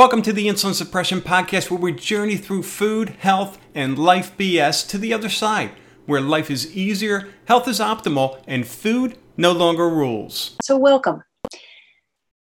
[0.00, 4.88] Welcome to the Insulin Suppression Podcast, where we journey through food, health, and life BS
[4.88, 5.72] to the other side,
[6.06, 10.56] where life is easier, health is optimal, and food no longer rules.
[10.62, 11.22] So, welcome.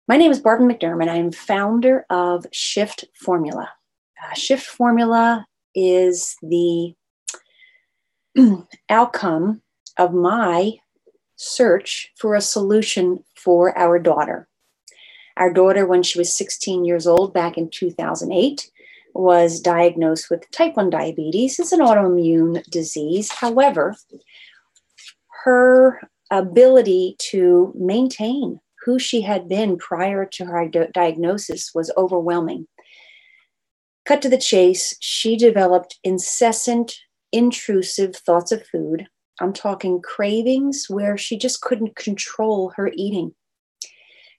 [0.08, 1.10] My name is Barbara McDermott.
[1.10, 3.70] I am founder of Shift Formula.
[4.24, 6.94] Uh, Shift Formula is the
[8.88, 9.60] outcome
[9.98, 10.78] of my
[11.36, 14.48] search for a solution for our daughter.
[15.36, 18.70] Our daughter, when she was 16 years old back in 2008,
[19.14, 21.58] was diagnosed with type 1 diabetes.
[21.58, 23.30] It's an autoimmune disease.
[23.30, 23.96] However,
[25.44, 32.66] her ability to maintain who she had been prior to her diagnosis was overwhelming.
[34.04, 36.96] Cut to the chase, she developed incessant,
[37.32, 39.06] intrusive thoughts of food.
[39.40, 43.34] I'm talking cravings where she just couldn't control her eating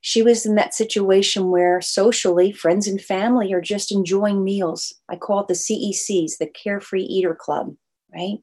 [0.08, 4.94] she was in that situation where socially, friends and family are just enjoying meals.
[5.10, 7.76] I call it the CECs, the Carefree Eater Club,
[8.14, 8.38] right?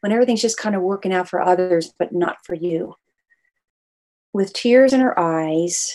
[0.00, 2.96] When everything's just kind of working out for others, but not for you.
[4.32, 5.94] With tears in her eyes,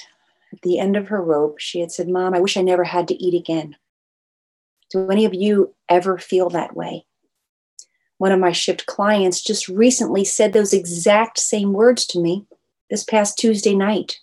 [0.53, 3.09] at the end of her rope, she had said, Mom, I wish I never had
[3.09, 3.75] to eat again.
[4.91, 7.05] Do any of you ever feel that way?
[8.17, 12.45] One of my shift clients just recently said those exact same words to me
[12.89, 14.16] this past Tuesday night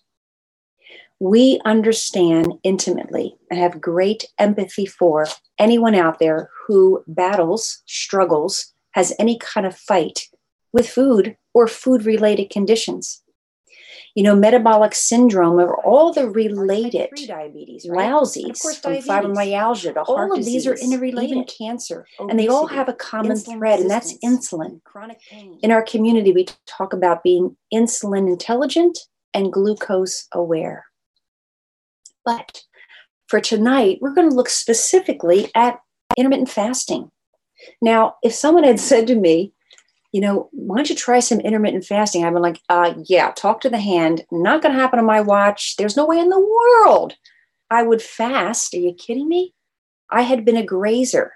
[1.21, 5.27] we understand intimately and have great empathy for
[5.59, 10.29] anyone out there who battles, struggles, has any kind of fight
[10.73, 13.23] with food or food related conditions.
[14.15, 18.11] You know, metabolic syndrome or all the related diabetes, right?
[18.11, 22.49] lousies, from fibromyalgia to heart all of these are interrelated, even cancer, obesity, and they
[22.49, 24.83] all have a common thread, and that's insulin.
[24.83, 25.59] Chronic pain.
[25.63, 28.99] In our community, we talk about being insulin intelligent
[29.35, 30.87] and glucose aware.
[32.29, 32.65] But
[33.27, 35.81] for tonight, we're going to look specifically at
[36.15, 37.11] intermittent fasting.
[37.81, 39.55] Now, if someone had said to me,
[40.12, 42.25] you know, why don't you try some intermittent fasting?
[42.25, 44.27] I'd be like, uh, yeah, talk to the hand.
[44.31, 45.77] Not going to happen on my watch.
[45.77, 47.15] There's no way in the world
[47.71, 48.75] I would fast.
[48.75, 49.55] Are you kidding me?
[50.10, 51.33] I had been a grazer,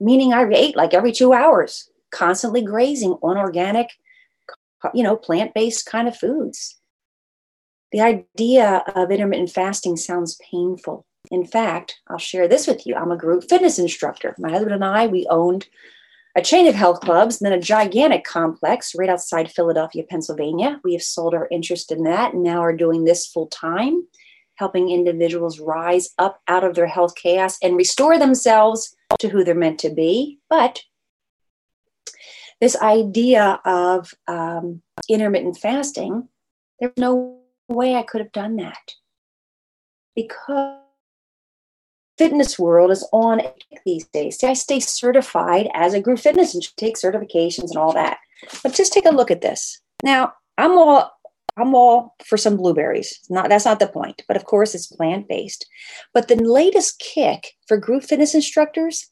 [0.00, 3.90] meaning I ate like every two hours, constantly grazing on organic,
[4.94, 6.80] you know, plant based kind of foods.
[7.94, 11.06] The idea of intermittent fasting sounds painful.
[11.30, 12.96] In fact, I'll share this with you.
[12.96, 14.34] I'm a group fitness instructor.
[14.36, 15.68] My husband and I, we owned
[16.34, 20.80] a chain of health clubs and then a gigantic complex right outside Philadelphia, Pennsylvania.
[20.82, 24.08] We have sold our interest in that and now are doing this full time,
[24.56, 29.54] helping individuals rise up out of their health chaos and restore themselves to who they're
[29.54, 30.40] meant to be.
[30.50, 30.82] But
[32.60, 36.26] this idea of um, intermittent fasting,
[36.80, 38.94] there's no way I could have done that
[40.14, 40.80] because
[42.18, 43.40] fitness world is on
[43.84, 44.38] these days.
[44.38, 48.18] See, I stay certified as a group fitness and take certifications and all that.
[48.62, 49.80] But just take a look at this.
[50.02, 51.10] Now, I'm all
[51.56, 53.20] I'm all for some blueberries.
[53.30, 55.66] Not that's not the point, but of course it's plant-based.
[56.12, 59.10] But the latest kick for group fitness instructors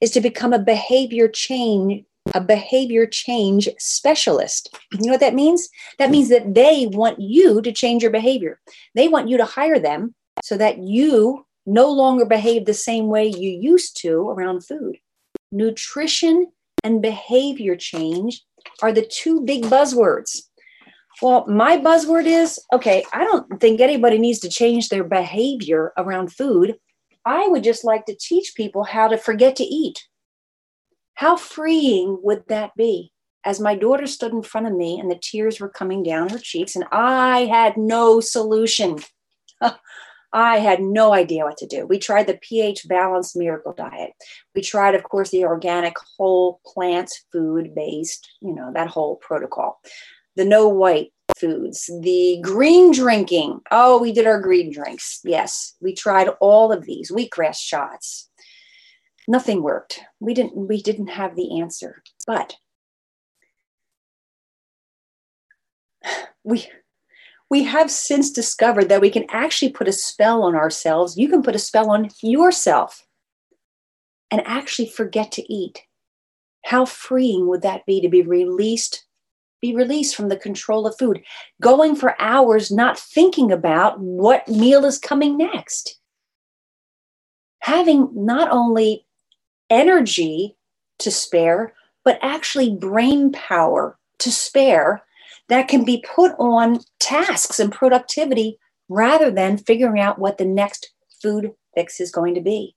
[0.00, 4.76] is to become a behavior change a behavior change specialist.
[4.92, 5.68] You know what that means?
[5.98, 8.60] That means that they want you to change your behavior.
[8.94, 13.26] They want you to hire them so that you no longer behave the same way
[13.26, 14.96] you used to around food.
[15.52, 16.46] Nutrition
[16.84, 18.42] and behavior change
[18.82, 20.42] are the two big buzzwords.
[21.22, 26.32] Well, my buzzword is okay, I don't think anybody needs to change their behavior around
[26.32, 26.78] food.
[27.26, 29.98] I would just like to teach people how to forget to eat
[31.20, 33.12] how freeing would that be?
[33.44, 36.38] As my daughter stood in front of me and the tears were coming down her
[36.38, 39.00] cheeks, and I had no solution.
[40.32, 41.86] I had no idea what to do.
[41.86, 44.12] We tried the pH balanced miracle diet.
[44.54, 49.78] We tried, of course, the organic whole plant food based, you know, that whole protocol.
[50.36, 53.60] The no white foods, the green drinking.
[53.70, 55.20] Oh, we did our green drinks.
[55.22, 58.29] Yes, we tried all of these wheatgrass shots,
[59.30, 60.00] nothing worked.
[60.18, 62.56] We didn't we didn't have the answer but
[66.44, 66.66] we
[67.48, 71.16] we have since discovered that we can actually put a spell on ourselves.
[71.16, 73.04] You can put a spell on yourself
[74.30, 75.80] and actually forget to eat.
[76.64, 79.06] How freeing would that be to be released
[79.60, 81.22] be released from the control of food?
[81.60, 85.98] Going for hours not thinking about what meal is coming next.
[87.58, 89.04] Having not only
[89.70, 90.56] energy
[90.98, 91.72] to spare,
[92.04, 95.02] but actually brain power to spare
[95.48, 98.58] that can be put on tasks and productivity
[98.88, 102.74] rather than figuring out what the next food fix is going to be.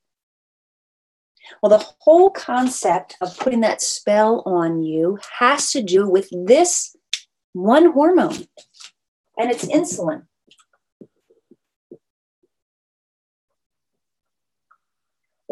[1.62, 6.96] Well, the whole concept of putting that spell on you has to do with this
[7.54, 8.48] one hormone,
[9.38, 10.24] and it's insulin.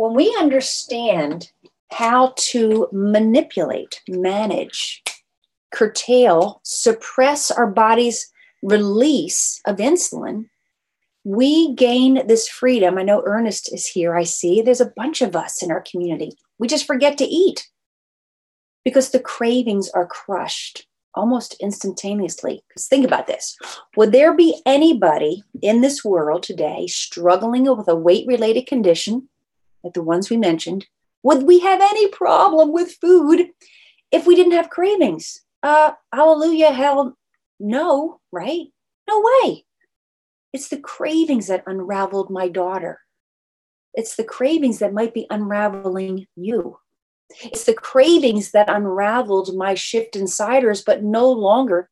[0.01, 1.51] When we understand
[1.91, 5.03] how to manipulate, manage,
[5.71, 8.27] curtail, suppress our body's
[8.63, 10.45] release of insulin,
[11.23, 12.97] we gain this freedom.
[12.97, 14.15] I know Ernest is here.
[14.15, 16.31] I see there's a bunch of us in our community.
[16.57, 17.69] We just forget to eat
[18.83, 22.63] because the cravings are crushed almost instantaneously.
[22.67, 23.55] Because think about this
[23.95, 29.27] would there be anybody in this world today struggling with a weight related condition,
[29.83, 30.87] like the ones we mentioned?
[31.23, 33.49] Would we have any problem with food
[34.11, 35.41] if we didn't have cravings?
[35.63, 37.17] Uh, hallelujah, hell
[37.59, 38.67] no, right?
[39.07, 39.65] No way.
[40.53, 42.99] It's the cravings that unraveled my daughter.
[43.93, 46.77] It's the cravings that might be unraveling you.
[47.43, 51.89] It's the cravings that unraveled my shift insiders, but no longer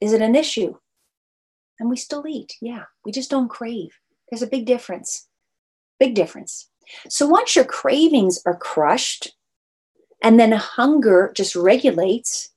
[0.00, 0.76] is it an issue.
[1.80, 2.54] And we still eat.
[2.60, 3.98] Yeah, we just don't crave.
[4.30, 5.28] There's a big difference.
[5.98, 6.68] Big difference.
[7.08, 9.32] So once your cravings are crushed
[10.22, 12.50] and then hunger just regulates,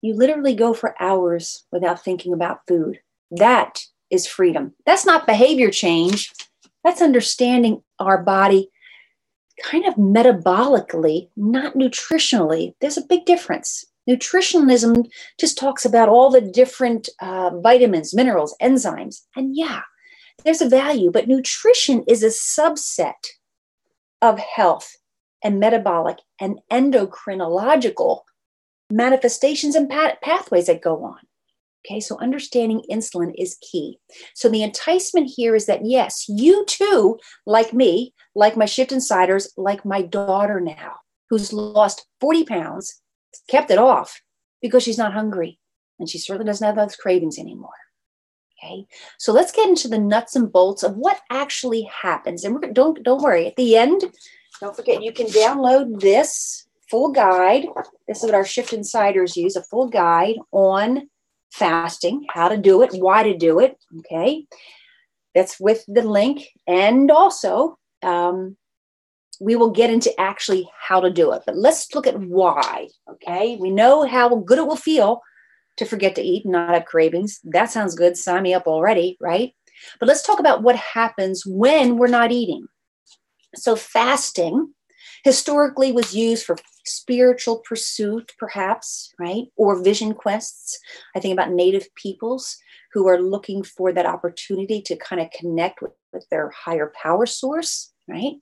[0.00, 3.00] you literally go for hours without thinking about food.
[3.30, 4.74] That is freedom.
[4.84, 6.32] That's not behavior change.
[6.84, 8.70] That's understanding our body
[9.62, 12.74] kind of metabolically, not nutritionally.
[12.80, 13.84] There's a big difference.
[14.08, 15.06] Nutritionalism
[15.38, 19.22] just talks about all the different uh, vitamins, minerals, enzymes.
[19.36, 19.82] And yeah,
[20.44, 23.12] there's a value, but nutrition is a subset
[24.20, 24.96] of health
[25.42, 28.20] and metabolic and endocrinological
[28.90, 31.18] manifestations and pathways that go on.
[31.84, 33.98] Okay, so understanding insulin is key.
[34.34, 39.52] So the enticement here is that yes, you too, like me, like my shift insiders,
[39.56, 40.94] like my daughter now,
[41.28, 43.00] who's lost 40 pounds,
[43.48, 44.20] kept it off
[44.60, 45.58] because she's not hungry
[45.98, 47.70] and she certainly doesn't have those cravings anymore.
[48.62, 48.86] Okay,
[49.18, 52.44] so let's get into the nuts and bolts of what actually happens.
[52.44, 53.46] And we're, don't don't worry.
[53.46, 54.04] At the end,
[54.60, 57.66] don't forget you can download this full guide.
[58.06, 61.08] This is what our shift insiders use: a full guide on
[61.50, 63.76] fasting, how to do it, why to do it.
[63.98, 64.46] Okay.
[65.34, 66.46] That's with the link.
[66.66, 68.56] And also, um,
[69.40, 71.42] we will get into actually how to do it.
[71.46, 72.88] But let's look at why.
[73.10, 73.56] Okay.
[73.56, 75.20] We know how good it will feel
[75.76, 77.40] to forget to eat and not have cravings.
[77.44, 78.16] That sounds good.
[78.16, 79.16] Sign me up already.
[79.20, 79.54] Right.
[79.98, 82.66] But let's talk about what happens when we're not eating.
[83.54, 84.72] So, fasting
[85.24, 89.44] historically was used for spiritual pursuit, perhaps, right?
[89.56, 90.78] Or vision quests.
[91.14, 92.56] I think about Native peoples
[92.92, 97.26] who are looking for that opportunity to kind of connect with, with their higher power
[97.26, 98.34] source, right?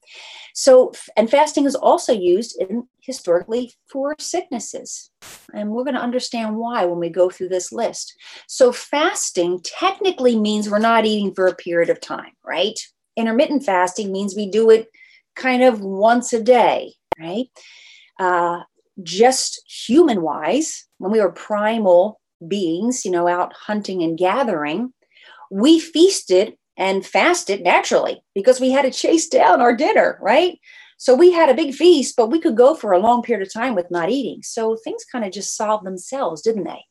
[0.55, 5.11] So, and fasting is also used in historically for sicknesses.
[5.53, 8.15] And we're going to understand why when we go through this list.
[8.49, 12.79] So, fasting technically means we're not eating for a period of time, right?
[13.17, 14.89] Intermittent fasting means we do it
[15.37, 17.47] kind of once a day, right?
[18.19, 18.61] Uh,
[19.03, 24.93] just human wise, when we were primal beings, you know, out hunting and gathering,
[25.51, 30.59] we feasted and fasted naturally because we had to chase down our dinner, right?
[30.97, 33.53] So we had a big feast, but we could go for a long period of
[33.53, 34.43] time with not eating.
[34.43, 36.83] So things kind of just solved themselves, didn't they?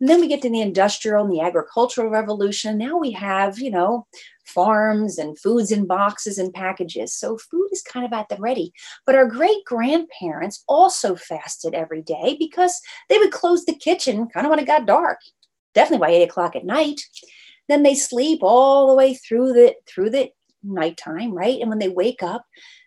[0.00, 2.78] And then we get to the industrial and the agricultural revolution.
[2.78, 4.06] Now we have, you know,
[4.46, 7.12] farms and foods in boxes and packages.
[7.12, 8.72] So food is kind of at the ready.
[9.04, 14.46] But our great grandparents also fasted every day because they would close the kitchen kind
[14.46, 15.18] of when it got dark,
[15.74, 17.00] definitely by eight o'clock at night.
[17.68, 20.30] Then they sleep all the way through the through the
[20.62, 21.60] nighttime, right?
[21.60, 22.44] And when they wake up,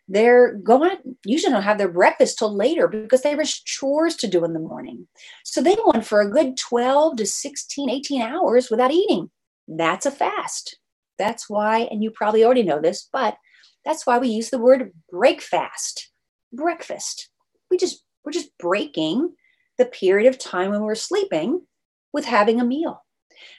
[0.07, 4.43] they're going usually don't have their breakfast till later because they have chores to do
[4.43, 5.07] in the morning.
[5.45, 9.29] So they went for a good 12 to 16 18 hours without eating.
[9.67, 10.77] That's a fast.
[11.17, 13.37] That's why and you probably already know this but
[13.85, 16.11] that's why we use the word break fast
[16.51, 17.29] breakfast.
[17.69, 19.33] We just we're just breaking
[19.77, 21.61] the period of time when we're sleeping
[22.13, 23.01] with having a meal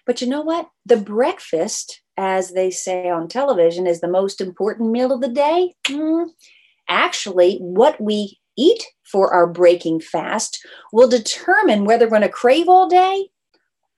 [0.07, 4.91] but you know what the breakfast as they say on television, is the most important
[4.91, 5.75] meal of the day?
[5.87, 6.27] Mm,
[6.89, 12.69] actually, what we eat for our breaking fast will determine whether we're going to crave
[12.69, 13.29] all day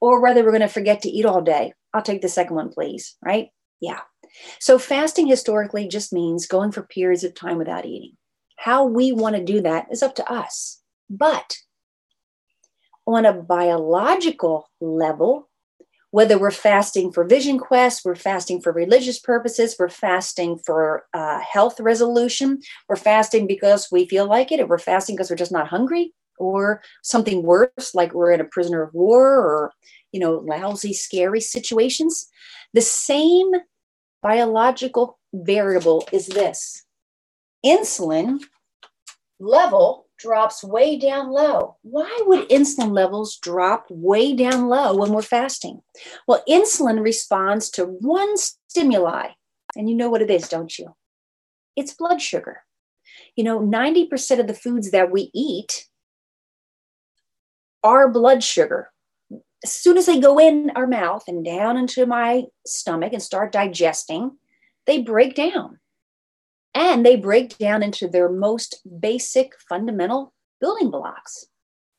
[0.00, 1.72] or whether we're going to forget to eat all day.
[1.92, 3.16] I'll take the second one, please.
[3.24, 3.48] Right?
[3.80, 4.00] Yeah.
[4.60, 8.12] So, fasting historically just means going for periods of time without eating.
[8.56, 10.80] How we want to do that is up to us.
[11.10, 11.56] But
[13.06, 15.50] on a biological level,
[16.14, 21.40] whether we're fasting for vision quests, we're fasting for religious purposes, we're fasting for uh,
[21.40, 25.50] health resolution, we're fasting because we feel like it, or we're fasting because we're just
[25.50, 29.73] not hungry, or something worse, like we're in a prisoner of war or,
[30.12, 32.28] you know, lousy, scary situations.
[32.75, 33.50] The same
[34.23, 36.85] biological variable is this
[37.66, 38.38] insulin
[39.40, 41.76] level drops way down low.
[41.83, 45.83] Why would insulin levels drop way down low when we're fasting?
[46.26, 49.28] Well, insulin responds to one stimuli,
[49.76, 50.94] and you know what it is, don't you?
[51.76, 52.62] It's blood sugar.
[53.37, 55.87] You know, 90% of the foods that we eat
[57.83, 58.90] are blood sugar.
[59.64, 63.52] As soon as they go in our mouth and down into my stomach and start
[63.52, 64.38] digesting,
[64.87, 65.78] they break down
[66.74, 71.46] and they break down into their most basic fundamental building blocks.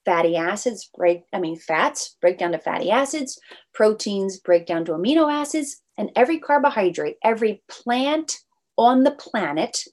[0.06, 3.40] Fatty acids break i mean fats break down to fatty acids
[3.74, 8.38] proteins break down to amino acids and every carbohydrate every plant
[8.78, 9.84] on the planet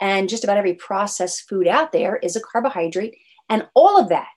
[0.00, 3.16] and just about every processed food out there is a carbohydrate.
[3.48, 4.28] And all of that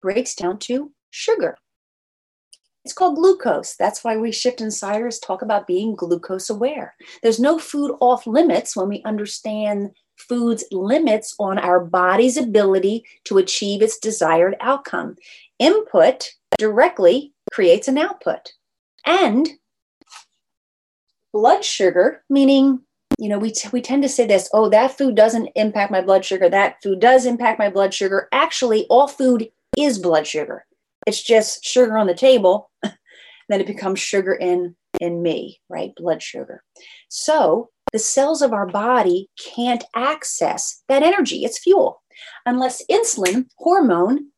[0.00, 1.56] breaks down to sugar
[2.84, 3.76] it's called glucose.
[3.76, 6.94] That's why we shift insiders talk about being glucose aware.
[7.22, 13.38] There's no food off limits when we understand food's limits on our body's ability to
[13.38, 15.16] achieve its desired outcome.
[15.58, 18.52] Input directly creates an output.
[19.06, 19.48] And
[21.32, 22.80] blood sugar, meaning,
[23.18, 26.00] you know, we, t- we tend to say this oh, that food doesn't impact my
[26.00, 28.28] blood sugar, that food does impact my blood sugar.
[28.32, 30.66] Actually, all food is blood sugar.
[31.06, 32.70] It's just sugar on the table.
[32.82, 35.92] then it becomes sugar in in me, right?
[35.96, 36.62] Blood sugar.
[37.08, 41.44] So the cells of our body can't access that energy.
[41.44, 42.02] It's fuel.
[42.46, 44.28] Unless insulin hormone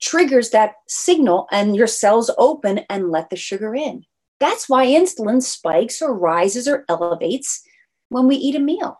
[0.00, 4.04] triggers that signal and your cells open and let the sugar in.
[4.40, 7.62] That's why insulin spikes or rises or elevates
[8.10, 8.98] when we eat a meal,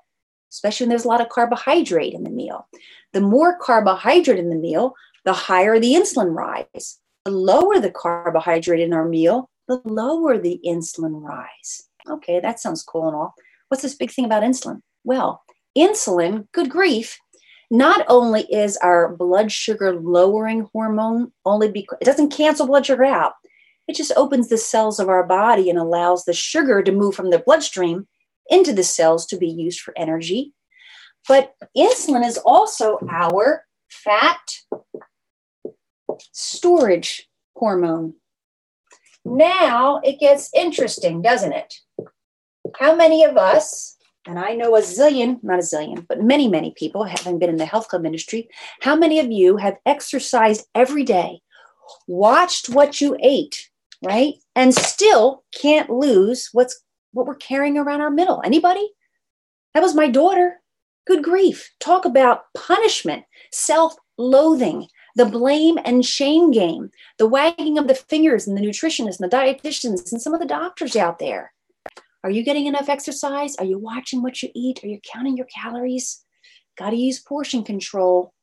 [0.50, 2.66] especially when there's a lot of carbohydrate in the meal.
[3.12, 4.94] The more carbohydrate in the meal,
[5.24, 10.60] the higher the insulin rise the lower the carbohydrate in our meal, the lower the
[10.64, 11.88] insulin rise.
[12.08, 13.34] Okay, that sounds cool and all.
[13.66, 14.80] What's this big thing about insulin?
[15.02, 15.42] Well,
[15.76, 17.18] insulin, good grief,
[17.68, 23.04] not only is our blood sugar lowering hormone, only because it doesn't cancel blood sugar
[23.04, 23.32] out,
[23.88, 27.30] it just opens the cells of our body and allows the sugar to move from
[27.30, 28.06] the bloodstream
[28.50, 30.52] into the cells to be used for energy.
[31.26, 34.38] But insulin is also our fat
[36.32, 38.14] storage hormone.
[39.24, 41.74] Now it gets interesting, doesn't it?
[42.78, 43.96] How many of us,
[44.26, 47.56] and I know a zillion, not a zillion, but many, many people, having been in
[47.56, 48.48] the health club industry,
[48.80, 51.40] how many of you have exercised every day,
[52.06, 53.70] watched what you ate,
[54.04, 54.34] right?
[54.54, 56.80] And still can't lose what's
[57.12, 58.42] what we're carrying around our middle.
[58.44, 58.92] Anybody?
[59.74, 60.60] That was my daughter.
[61.06, 61.70] Good grief.
[61.80, 68.46] Talk about punishment, self loathing, the blame and shame game, the wagging of the fingers
[68.46, 71.52] and the nutritionists and the dietitians and some of the doctors out there.
[72.22, 73.56] Are you getting enough exercise?
[73.56, 74.84] Are you watching what you eat?
[74.84, 76.22] Are you counting your calories?
[76.76, 78.34] Got to use portion control.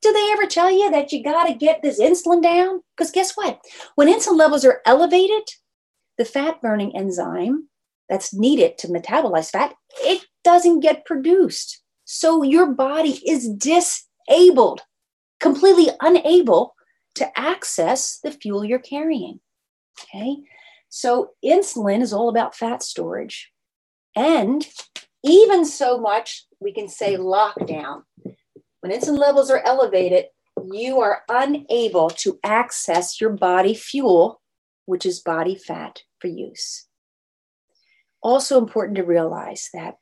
[0.00, 2.80] Do they ever tell you that you got to get this insulin down?
[2.96, 3.60] Because guess what?
[3.94, 5.42] When insulin levels are elevated,
[6.16, 7.68] the fat burning enzyme
[8.08, 11.82] that's needed to metabolize fat, it doesn't get produced.
[12.04, 14.82] So your body is disabled
[15.44, 16.74] completely unable
[17.14, 19.40] to access the fuel you're carrying.
[20.00, 20.38] Okay.
[20.88, 23.52] So insulin is all about fat storage.
[24.16, 24.66] And
[25.22, 28.04] even so much, we can say lockdown.
[28.80, 30.26] When insulin levels are elevated,
[30.72, 34.40] you are unable to access your body fuel,
[34.86, 36.86] which is body fat for use.
[38.22, 39.96] Also important to realize that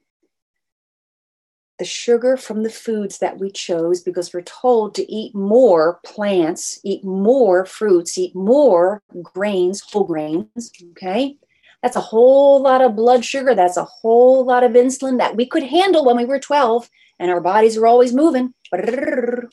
[1.83, 6.79] the sugar from the foods that we chose because we're told to eat more plants,
[6.85, 10.71] eat more fruits, eat more grains, whole grains.
[10.93, 11.37] Okay.
[11.83, 13.57] That's a whole lot of blood sugar.
[13.57, 17.33] That's a whole lot of insulin that we could handle when we were 12 and
[17.33, 18.55] our bodies were always moving.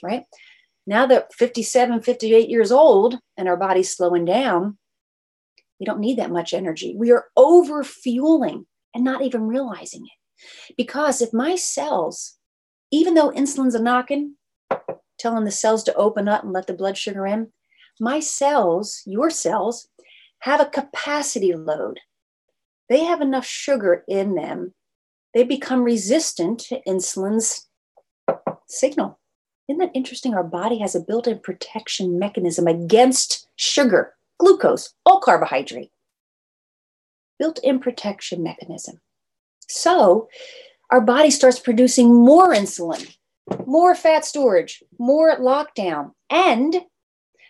[0.03, 0.25] Right.
[0.85, 4.77] Now that 57, 58 years old and our body's slowing down,
[5.79, 6.93] we don't need that much energy.
[6.95, 10.18] We are over fueling and not even realizing it.
[10.77, 12.37] Because if my cells,
[12.91, 14.35] even though insulin's a knocking,
[15.17, 17.51] telling the cells to open up and let the blood sugar in,
[17.99, 19.87] my cells, your cells,
[20.39, 21.99] have a capacity load.
[22.87, 24.73] They have enough sugar in them.
[25.33, 27.67] They become resistant to insulin's
[28.67, 29.19] signal.
[29.67, 30.33] Isn't that interesting?
[30.33, 34.15] Our body has a built in protection mechanism against sugar.
[34.39, 35.91] glucose, all carbohydrate.
[37.37, 39.01] Built in protection mechanism.
[39.69, 40.27] So
[40.89, 43.15] our body starts producing more insulin,
[43.65, 46.11] more fat storage, more lockdown.
[46.29, 46.75] And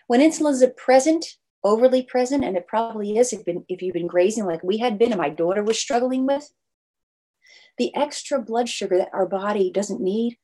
[0.06, 1.24] when insulin is present,
[1.64, 5.12] overly present, and it probably is if, if you've been grazing like we had been
[5.12, 6.52] and my daughter was struggling with,
[7.78, 10.36] the extra blood sugar that our body doesn't need,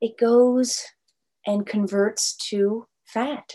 [0.00, 0.86] it goes
[1.46, 3.54] and converts to fat.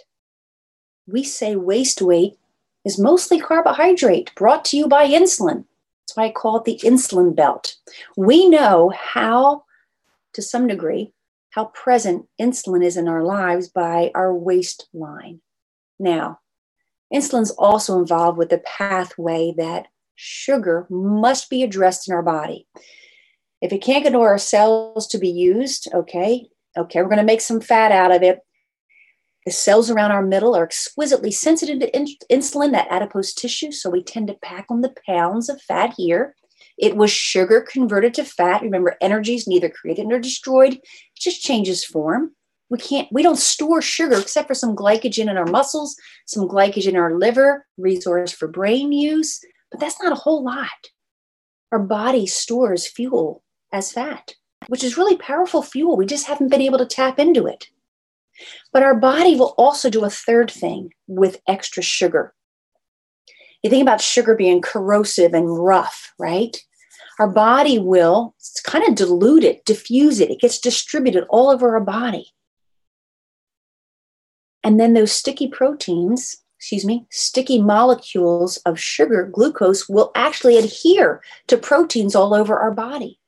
[1.08, 2.38] We say waste weight
[2.86, 5.66] is mostly carbohydrate brought to you by insulin.
[6.16, 7.76] Why I call it the insulin belt.
[8.18, 9.64] We know how,
[10.34, 11.14] to some degree,
[11.52, 15.42] how present insulin is in our lives by our waistline.
[16.00, 16.40] Now,
[17.14, 22.68] insulin's also involved with the pathway that sugar must be addressed in our body.
[23.62, 27.24] If it can't get to our cells to be used, okay, okay, we're going to
[27.24, 28.40] make some fat out of it.
[29.46, 33.90] The cells around our middle are exquisitely sensitive to in- insulin, that adipose tissue, so
[33.90, 36.36] we tend to pack on the pounds of fat here.
[36.78, 38.62] It was sugar converted to fat.
[38.62, 40.82] Remember, energy is neither created nor destroyed, it
[41.16, 42.36] just changes form.
[42.70, 45.96] We can't, we don't store sugar except for some glycogen in our muscles,
[46.26, 50.70] some glycogen in our liver, resource for brain use, but that's not a whole lot.
[51.72, 53.44] Our body stores fuel
[53.74, 54.36] as fat,
[54.68, 55.98] which is really powerful fuel.
[55.98, 57.68] We just haven't been able to tap into it.
[58.74, 62.34] But our body will also do a third thing with extra sugar.
[63.64, 66.58] You think about sugar being corrosive and rough, right?
[67.20, 70.32] Our body will kind of dilute it, diffuse it.
[70.32, 72.32] It gets distributed all over our body.
[74.64, 81.22] And then those sticky proteins, excuse me, sticky molecules of sugar, glucose, will actually adhere
[81.48, 83.20] to proteins all over our body.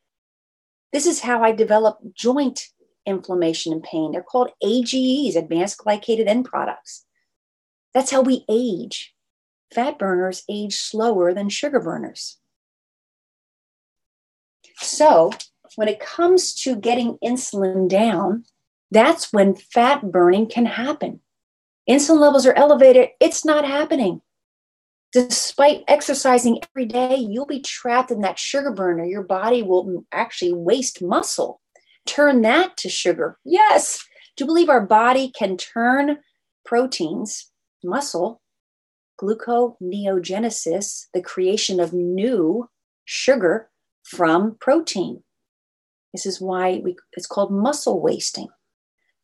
[0.92, 2.68] This is how I develop joint
[3.06, 4.12] inflammation and pain.
[4.12, 7.06] They're called AGEs, advanced glycated end products.
[7.94, 9.14] That's how we age.
[9.74, 12.40] Fat burners age slower than sugar burners.
[14.78, 15.32] So,
[15.76, 18.46] when it comes to getting insulin down,
[18.92, 21.22] that's when fat burning can happen.
[21.90, 24.22] Insulin levels are elevated, it's not happening.
[25.12, 29.06] Despite exercising every day, you'll be trapped in that sugar burner.
[29.06, 31.62] Your body will actually waste muscle
[32.06, 33.38] turn that to sugar.
[33.44, 34.06] Yes.
[34.36, 36.18] Do you believe our body can turn
[36.66, 37.52] proteins,
[37.84, 38.42] muscle,
[39.22, 42.70] gluconeogenesis, the creation of new
[43.06, 43.70] sugar
[44.04, 45.24] from protein?
[46.14, 48.48] This is why we, it's called muscle wasting.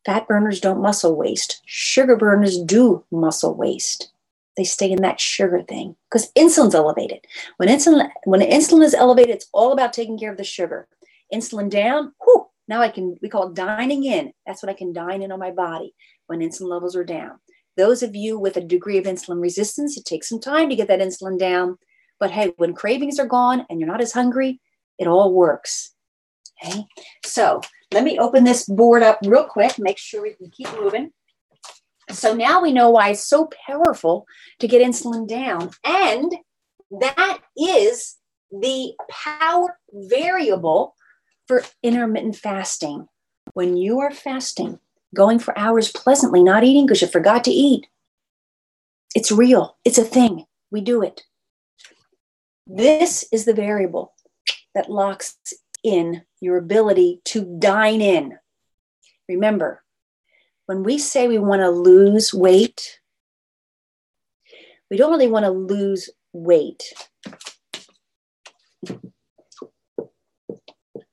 [0.06, 1.60] Fat burners don't muscle waste.
[1.66, 4.10] Sugar burners do muscle waste.
[4.56, 7.24] They stay in that sugar thing because insulin's elevated.
[7.58, 10.88] When insulin when insulin is elevated, it's all about taking care of the sugar.
[11.32, 14.32] Insulin down, whew, now I can, we call it dining in.
[14.46, 15.94] That's what I can dine in on my body
[16.28, 17.32] when insulin levels are down.
[17.76, 20.88] Those of you with a degree of insulin resistance, it takes some time to get
[20.88, 21.76] that insulin down.
[22.18, 24.60] But hey, when cravings are gone and you're not as hungry,
[24.98, 25.94] it all works.
[26.62, 26.84] Okay.
[27.24, 27.60] So
[27.92, 31.10] let me open this board up real quick, make sure we can keep moving.
[32.10, 34.26] So now we know why it's so powerful
[34.58, 35.70] to get insulin down.
[35.84, 36.32] And
[37.00, 38.16] that is
[38.50, 40.94] the power variable
[41.50, 43.08] for intermittent fasting.
[43.54, 44.78] When you are fasting,
[45.16, 47.88] going for hours pleasantly, not eating because you forgot to eat,
[49.16, 49.76] it's real.
[49.84, 50.44] It's a thing.
[50.70, 51.24] We do it.
[52.68, 54.14] This is the variable
[54.76, 55.38] that locks
[55.82, 58.38] in your ability to dine in.
[59.28, 59.82] Remember,
[60.66, 63.00] when we say we want to lose weight,
[64.88, 66.84] we don't really want to lose weight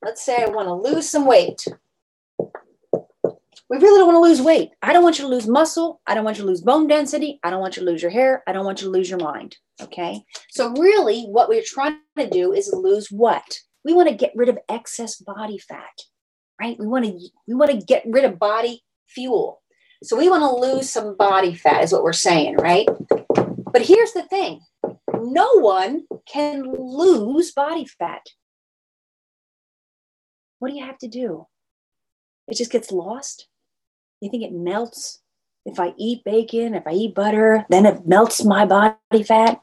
[0.02, 1.66] let's say I want to lose some weight.
[3.70, 4.70] We really don't want to lose weight.
[4.80, 6.00] I don't want you to lose muscle.
[6.06, 7.38] I don't want you to lose bone density.
[7.42, 8.42] I don't want you to lose your hair.
[8.46, 9.56] I don't want you to lose your mind.
[9.82, 10.24] Okay.
[10.50, 13.60] So, really, what we're trying to do is lose what?
[13.84, 16.02] We want to get rid of excess body fat,
[16.60, 16.78] right?
[16.78, 19.62] We want to we want to get rid of body fuel.
[20.02, 22.88] So we want to lose some body fat, is what we're saying, right?
[23.72, 24.60] But here's the thing:
[25.14, 28.22] no one can lose body fat
[30.58, 31.46] what do you have to do?
[32.46, 33.48] It just gets lost.
[34.20, 35.20] You think it melts?
[35.64, 39.60] If I eat bacon, if I eat butter, then it melts my body fat.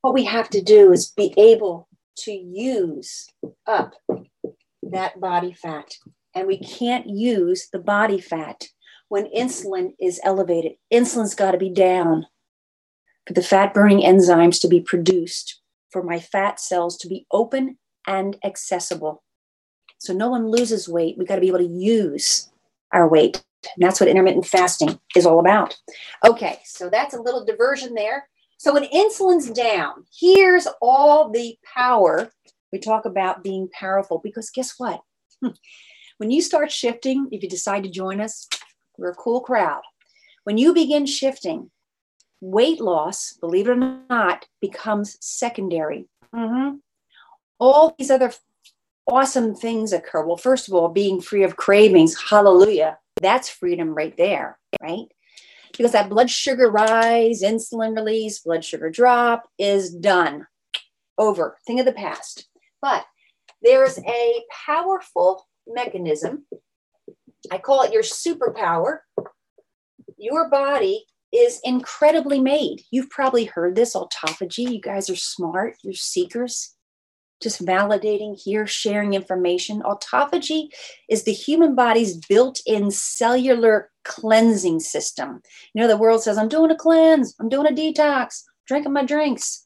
[0.00, 1.88] What we have to do is be able
[2.20, 3.26] to use
[3.66, 3.94] up
[4.82, 5.94] that body fat.
[6.34, 8.68] And we can't use the body fat
[9.08, 10.72] when insulin is elevated.
[10.92, 12.26] Insulin's got to be down
[13.26, 17.76] for the fat burning enzymes to be produced, for my fat cells to be open
[18.06, 19.22] and accessible.
[19.98, 21.16] So no one loses weight.
[21.18, 22.50] We've got to be able to use
[22.92, 23.42] our weight.
[23.76, 25.76] And that's what intermittent fasting is all about.
[26.24, 28.28] Okay, so that's a little diversion there.
[28.58, 32.30] So when insulin's down, here's all the power.
[32.72, 35.00] We talk about being powerful because guess what?
[36.20, 38.46] When you start shifting, if you decide to join us,
[38.98, 39.80] we're a cool crowd.
[40.44, 41.70] When you begin shifting,
[42.42, 46.10] weight loss, believe it or not, becomes secondary.
[46.34, 46.76] Mm-hmm.
[47.60, 48.32] All these other
[49.06, 50.24] awesome things occur.
[50.24, 55.06] Well, first of all, being free of cravings, hallelujah, that's freedom right there, right?
[55.76, 60.46] Because that blood sugar rise, insulin release, blood sugar drop is done,
[61.18, 62.48] over, thing of the past.
[62.80, 63.04] But
[63.62, 66.46] there's a powerful mechanism.
[67.50, 68.98] I call it your superpower.
[70.16, 72.82] Your body is incredibly made.
[72.90, 74.72] You've probably heard this autophagy.
[74.72, 76.76] You guys are smart, you're seekers
[77.40, 79.82] just validating here, sharing information.
[79.82, 80.68] Autophagy
[81.08, 85.40] is the human body's built in cellular cleansing system.
[85.74, 89.04] You know, the world says, I'm doing a cleanse, I'm doing a detox, drinking my
[89.04, 89.64] drinks.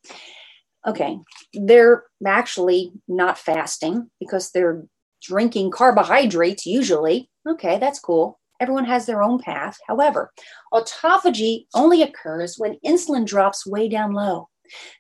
[0.87, 1.19] Okay,
[1.55, 4.85] they're actually not fasting because they're
[5.23, 7.31] drinking carbohydrates usually.
[7.49, 8.39] Okay, that's cool.
[8.61, 9.77] Everyone has their own path.
[9.89, 10.31] However,
[10.73, 14.49] autophagy only occurs when insulin drops way down low.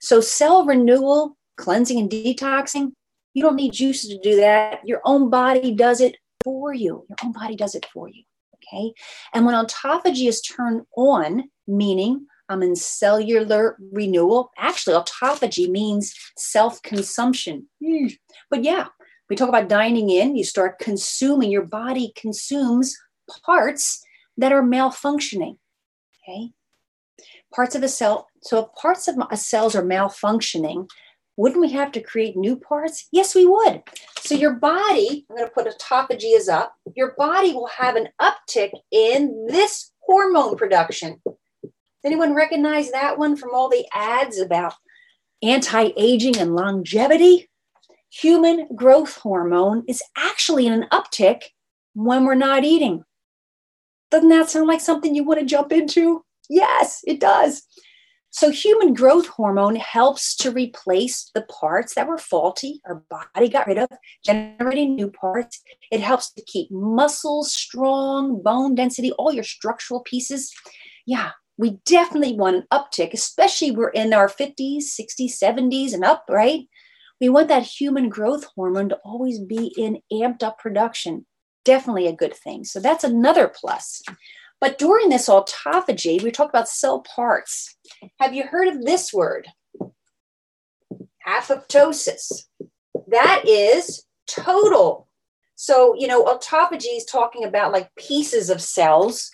[0.00, 2.93] So, cell renewal cleansing and detoxing,
[3.35, 4.81] you don't need juices to do that.
[4.85, 7.05] Your own body does it for you.
[7.09, 8.23] Your own body does it for you.
[8.57, 8.93] Okay.
[9.33, 16.81] And when autophagy is turned on, meaning I'm in cellular renewal, actually, autophagy means self
[16.83, 17.69] consumption.
[17.85, 18.07] Hmm.
[18.51, 18.87] But yeah,
[19.29, 22.97] we talk about dining in, you start consuming, your body consumes
[23.45, 24.05] parts
[24.37, 25.57] that are malfunctioning.
[26.23, 26.51] Okay.
[27.55, 30.88] Parts of a cell, so if parts of a cells are malfunctioning,
[31.37, 33.09] wouldn't we have to create new parts?
[33.11, 33.83] Yes, we would.
[34.20, 38.09] So your body, I'm going to put autophagy as up, your body will have an
[38.20, 41.20] uptick in this hormone production.
[42.05, 44.75] Anyone recognize that one from all the ads about
[45.42, 47.49] anti-aging and longevity?
[48.11, 51.42] Human growth hormone is actually in an uptick
[51.94, 53.03] when we're not eating.
[54.11, 56.25] Doesn't that sound like something you want to jump into?
[56.49, 57.62] Yes, it does.
[58.35, 63.68] So, human growth hormone helps to replace the parts that were faulty, our body got
[63.68, 63.88] rid of,
[64.25, 65.62] generating new parts.
[65.92, 70.53] It helps to keep muscles strong, bone density, all your structural pieces.
[71.07, 76.25] Yeah, we definitely want an uptick, especially we're in our 50s, 60s, 70s, and up,
[76.29, 76.62] right?
[77.20, 81.25] We want that human growth hormone to always be in amped up production.
[81.64, 82.64] Definitely a good thing.
[82.64, 84.03] So, that's another plus.
[84.64, 87.77] But during this autophagy, we talk about cell parts.
[88.18, 89.46] Have you heard of this word?
[91.29, 92.44] Apoptosis.
[93.09, 95.07] That is total.
[95.55, 99.31] So, you know, autophagy is talking about like pieces of cells,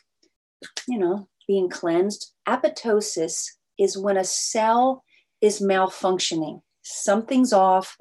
[0.88, 2.32] you know, being cleansed.
[2.48, 5.04] Apoptosis is when a cell
[5.40, 6.60] is malfunctioning.
[6.82, 7.96] Something's off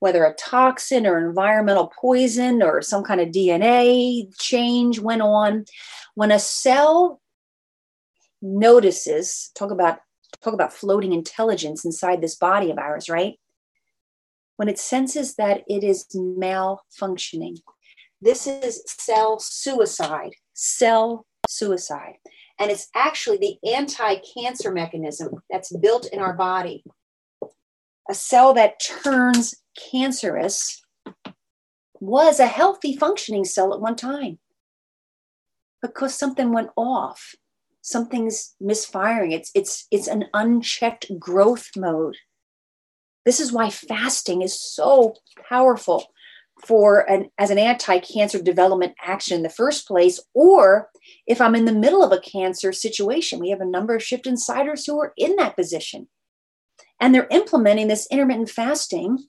[0.00, 5.64] whether a toxin or environmental poison or some kind of DNA change went on.
[6.14, 7.20] When a cell
[8.42, 10.00] notices, talk about
[10.42, 13.34] talk about floating intelligence inside this body of ours, right?
[14.56, 17.58] When it senses that it is malfunctioning.
[18.22, 22.14] This is cell suicide, cell suicide.
[22.58, 26.84] And it's actually the anti cancer mechanism that's built in our body.
[28.08, 29.54] A cell that turns
[29.90, 30.82] cancerous
[32.00, 34.38] was a healthy functioning cell at one time.
[35.82, 37.34] Because something went off.
[37.82, 39.32] Something's misfiring.
[39.32, 42.16] It's it's it's an unchecked growth mode.
[43.24, 45.14] This is why fasting is so
[45.48, 46.06] powerful
[46.66, 50.90] for an as an anti-cancer development action in the first place or
[51.26, 54.26] if i'm in the middle of a cancer situation we have a number of shift
[54.26, 56.08] insiders who are in that position.
[57.02, 59.24] And they're implementing this intermittent fasting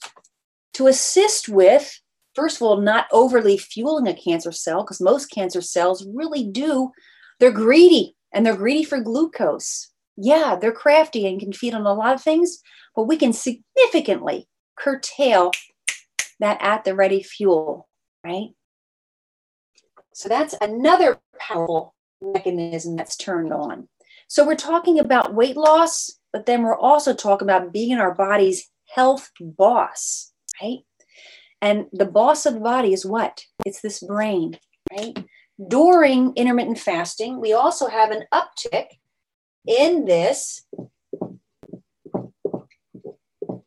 [0.82, 2.02] to assist with,
[2.34, 6.90] first of all, not overly fueling a cancer cell, because most cancer cells really do,
[7.40, 9.92] they're greedy and they're greedy for glucose.
[10.18, 12.60] Yeah, they're crafty and can feed on a lot of things,
[12.96, 15.52] but we can significantly curtail
[16.40, 17.88] that at the ready fuel,
[18.24, 18.50] right?
[20.14, 23.88] So that's another powerful mechanism that's turned on.
[24.28, 28.16] So we're talking about weight loss, but then we're also talking about being in our
[28.16, 30.31] body's health boss
[30.62, 30.80] right?
[31.62, 33.46] And the boss of the body is what?
[33.66, 34.58] It's this brain,
[34.92, 35.26] right?
[35.68, 38.88] During intermittent fasting, we also have an uptick
[39.68, 40.66] in this.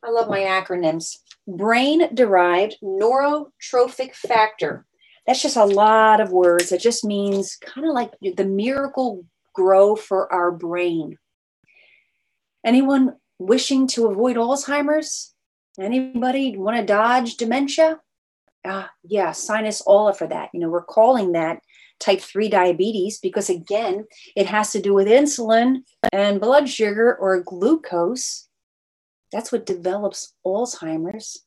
[0.03, 4.85] I love my acronyms brain derived neurotrophic factor.
[5.27, 6.71] that's just a lot of words.
[6.71, 11.17] It just means kind of like the miracle grow for our brain.
[12.65, 15.34] Anyone wishing to avoid Alzheimer's?
[15.79, 17.99] Anybody want to dodge dementia?
[18.65, 20.49] Ah, yeah, sign us for that.
[20.53, 21.59] You know, we're calling that
[21.99, 27.41] type 3 diabetes because, again, it has to do with insulin and blood sugar or
[27.41, 28.47] glucose.
[29.31, 31.45] That's what develops Alzheimer's.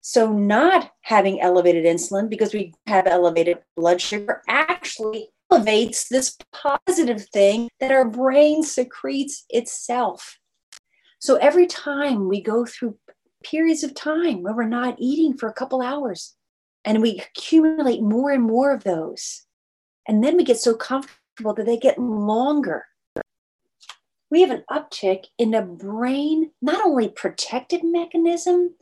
[0.00, 7.26] So, not having elevated insulin because we have elevated blood sugar actually elevates this positive
[7.32, 10.38] thing that our brain secretes itself.
[11.18, 12.96] So, every time we go through
[13.42, 16.34] periods of time where we're not eating for a couple hours
[16.84, 19.44] and we accumulate more and more of those,
[20.06, 22.84] and then we get so comfortable that they get longer.
[24.30, 28.74] We have an uptick in a brain, not only protective mechanism,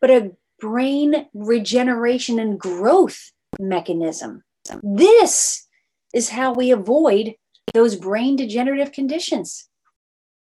[0.00, 4.42] but a brain regeneration and growth mechanism.
[4.82, 5.66] This
[6.14, 7.34] is how we avoid
[7.74, 9.68] those brain degenerative conditions.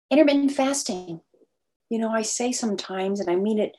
[0.10, 1.22] Intermittent fasting.
[1.90, 3.74] You know, I say sometimes, and I mean it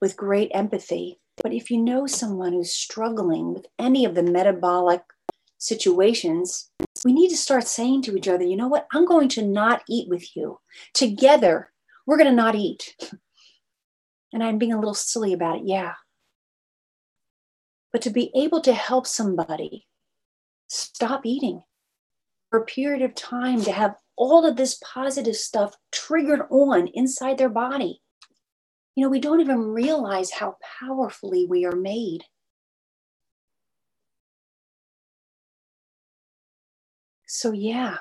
[0.00, 5.02] with great empathy, but if you know someone who's struggling with any of the metabolic
[5.58, 6.70] situations,
[7.04, 8.86] we need to start saying to each other, you know what?
[8.92, 10.58] I'm going to not eat with you.
[10.94, 11.70] Together,
[12.06, 12.96] we're going to not eat.
[14.32, 15.94] And I'm being a little silly about it, yeah.
[17.92, 19.86] But to be able to help somebody
[20.68, 21.62] stop eating
[22.48, 27.38] for a period of time, to have all of this positive stuff triggered on inside
[27.38, 28.02] their body.
[28.94, 32.24] You know, we don't even realize how powerfully we are made.
[37.26, 37.96] So, yeah,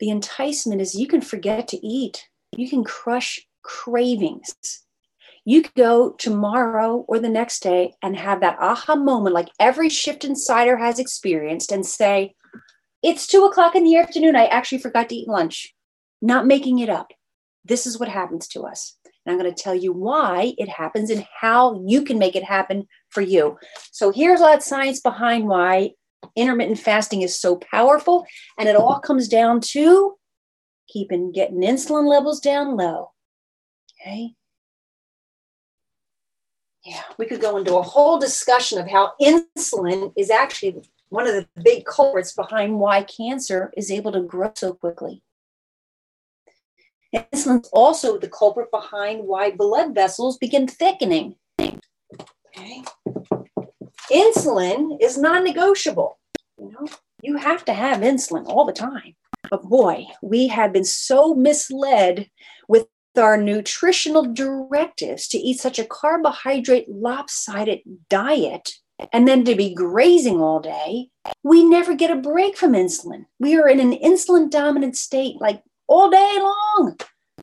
[0.00, 4.84] the enticement is you can forget to eat, you can crush cravings
[5.44, 9.90] you could go tomorrow or the next day and have that aha moment, like every
[9.90, 12.34] shift insider has experienced, and say,
[13.04, 14.34] It's two o'clock in the afternoon.
[14.34, 15.74] I actually forgot to eat lunch.
[16.22, 17.12] Not making it up.
[17.62, 18.96] This is what happens to us.
[19.04, 22.44] And I'm going to tell you why it happens and how you can make it
[22.44, 23.58] happen for you.
[23.92, 25.90] So here's all that science behind why
[26.34, 28.24] intermittent fasting is so powerful.
[28.58, 30.14] And it all comes down to
[30.88, 33.10] keeping getting insulin levels down low.
[34.00, 34.30] Okay.
[36.86, 40.82] Yeah, we could go into a whole discussion of how insulin is actually
[41.14, 45.22] one of the big culprits behind why cancer is able to grow so quickly.
[47.14, 51.36] Insulin is also the culprit behind why blood vessels begin thickening.
[51.60, 52.82] Okay.
[54.10, 56.18] Insulin is non-negotiable.
[56.58, 56.88] You know,
[57.22, 59.14] you have to have insulin all the time.
[59.48, 62.28] But boy, we have been so misled
[62.66, 68.72] with our nutritional directives to eat such a carbohydrate lopsided diet
[69.12, 71.08] and then to be grazing all day,
[71.42, 73.26] we never get a break from insulin.
[73.40, 76.96] We are in an insulin dominant state like all day long.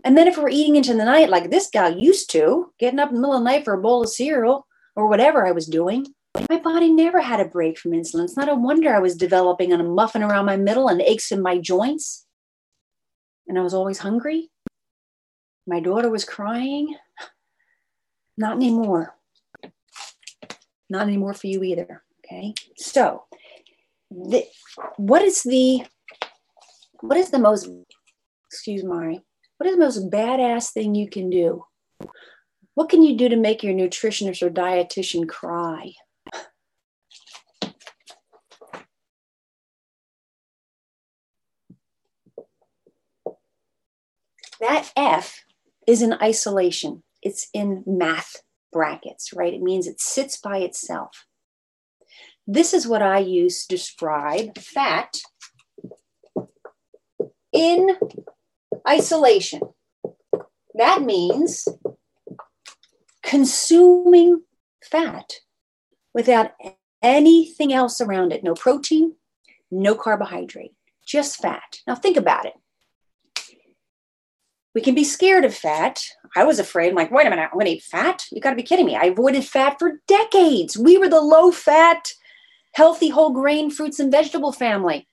[0.03, 3.09] And then if we're eating into the night like this guy used to, getting up
[3.09, 5.67] in the middle of the night for a bowl of cereal or whatever I was
[5.67, 6.07] doing,
[6.49, 8.23] my body never had a break from insulin.
[8.23, 11.41] It's not a wonder I was developing a muffin around my middle and aches in
[11.41, 12.25] my joints.
[13.47, 14.49] And I was always hungry.
[15.67, 16.95] My daughter was crying.
[18.37, 19.13] Not anymore.
[20.91, 22.03] Not anymore for you either.
[22.19, 22.53] Okay.
[22.75, 23.23] So,
[24.11, 24.45] the,
[24.97, 25.85] what is the
[26.99, 27.69] what is the most
[28.45, 29.21] excuse my
[29.57, 31.63] what is the most badass thing you can do?
[32.73, 35.93] What can you do to make your nutritionist or dietitian cry?
[44.59, 45.45] That F
[45.87, 47.03] is in isolation.
[47.21, 49.53] It's in math brackets, right?
[49.53, 51.25] It means it sits by itself.
[52.47, 55.17] This is what I use to describe fat
[57.53, 57.97] in
[58.87, 59.61] isolation.
[60.73, 61.67] That means
[63.23, 64.41] consuming
[64.83, 65.33] fat
[66.13, 66.51] without
[67.01, 69.15] anything else around it no protein,
[69.69, 70.73] no carbohydrate,
[71.05, 71.79] just fat.
[71.87, 72.53] Now, think about it
[74.73, 76.01] we can be scared of fat.
[76.35, 78.25] I was afraid, I'm like, wait a minute, I'm gonna eat fat?
[78.31, 78.95] You gotta be kidding me.
[78.95, 80.77] I avoided fat for decades.
[80.77, 82.13] We were the low fat,
[82.73, 85.07] healthy whole grain fruits and vegetable family,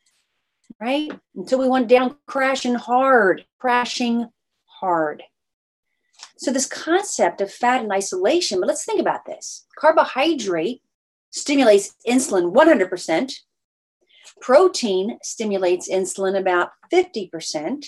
[0.80, 1.10] right?
[1.34, 4.28] Until we went down crashing hard, crashing
[4.80, 5.22] hard.
[6.36, 10.82] So, this concept of fat in isolation, but let's think about this carbohydrate
[11.30, 13.32] stimulates insulin 100%,
[14.40, 17.84] protein stimulates insulin about 50%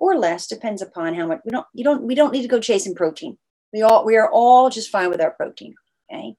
[0.00, 2.58] or less depends upon how much we don't you don't we don't need to go
[2.58, 3.38] chasing protein
[3.72, 5.74] we all we are all just fine with our protein
[6.12, 6.34] okay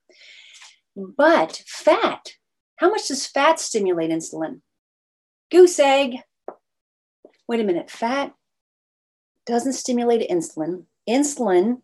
[0.96, 2.34] But fat,
[2.78, 4.62] how much does fat stimulate insulin?
[5.52, 6.18] Goose egg.
[7.48, 8.34] Wait a minute, fat
[9.46, 10.86] doesn't stimulate insulin.
[11.10, 11.82] Insulin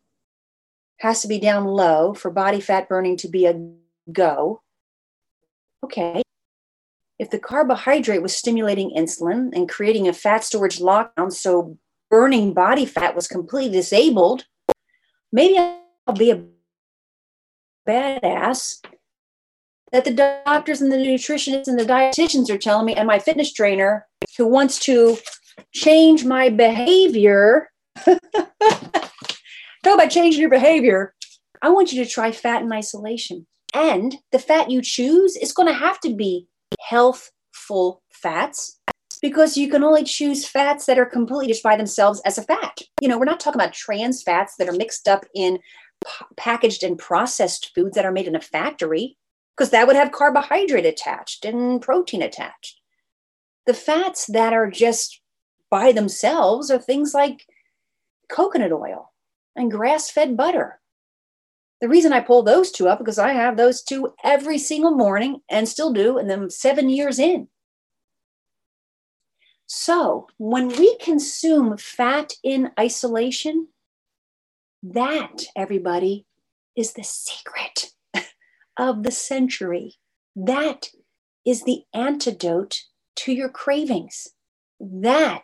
[0.99, 3.59] has to be down low for body fat burning to be a
[4.11, 4.61] go.
[5.83, 6.21] Okay.
[7.19, 11.77] If the carbohydrate was stimulating insulin and creating a fat storage lockdown, so
[12.09, 14.45] burning body fat was completely disabled,
[15.31, 16.43] maybe I'll be a
[17.87, 18.85] badass
[19.91, 23.53] that the doctors and the nutritionists and the dietitians are telling me, and my fitness
[23.53, 24.05] trainer
[24.37, 25.17] who wants to
[25.73, 27.69] change my behavior.
[28.05, 28.19] Talk
[29.83, 31.15] about changing your behavior.
[31.61, 33.47] I want you to try fat in isolation.
[33.73, 36.47] And the fat you choose is going to have to be
[36.89, 38.79] healthful fats
[39.21, 42.81] because you can only choose fats that are completely just by themselves as a fat.
[43.01, 45.57] You know, we're not talking about trans fats that are mixed up in
[46.05, 49.17] p- packaged and processed foods that are made in a factory
[49.55, 52.79] because that would have carbohydrate attached and protein attached.
[53.65, 55.21] The fats that are just
[55.69, 57.45] by themselves are things like
[58.29, 59.11] coconut oil
[59.55, 60.79] and grass fed butter.
[61.79, 65.41] The reason I pull those two up because I have those two every single morning
[65.49, 67.47] and still do, and then seven years in.
[69.67, 73.67] So when we consume fat in isolation,
[74.81, 76.25] that, everybody,
[76.75, 77.91] is the secret
[78.77, 79.95] of the century.
[80.35, 80.89] That
[81.45, 82.83] is the antidote
[83.17, 84.29] to your cravings.
[84.79, 85.43] That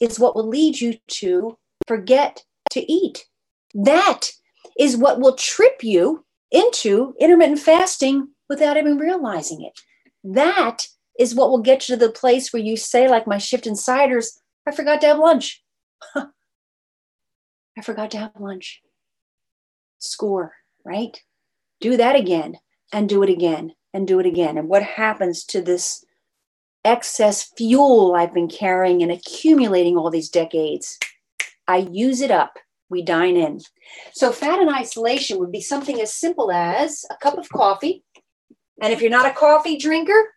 [0.00, 3.26] is what will lead you to forget to eat.
[3.74, 4.32] That
[4.78, 9.78] is what will trip you into intermittent fasting without even realizing it.
[10.24, 10.86] That
[11.18, 14.40] is what will get you to the place where you say, like my shift insiders,
[14.66, 15.62] I forgot to have lunch.
[16.16, 18.82] I forgot to have lunch.
[19.98, 20.54] Score,
[20.84, 21.20] right?
[21.80, 22.58] Do that again
[22.92, 24.58] and do it again and do it again.
[24.58, 26.04] And what happens to this
[26.84, 30.98] excess fuel I've been carrying and accumulating all these decades?
[31.68, 32.58] I use it up.
[32.90, 33.60] We dine in.
[34.12, 38.04] So, fat in isolation would be something as simple as a cup of coffee.
[38.82, 40.34] And if you're not a coffee drinker,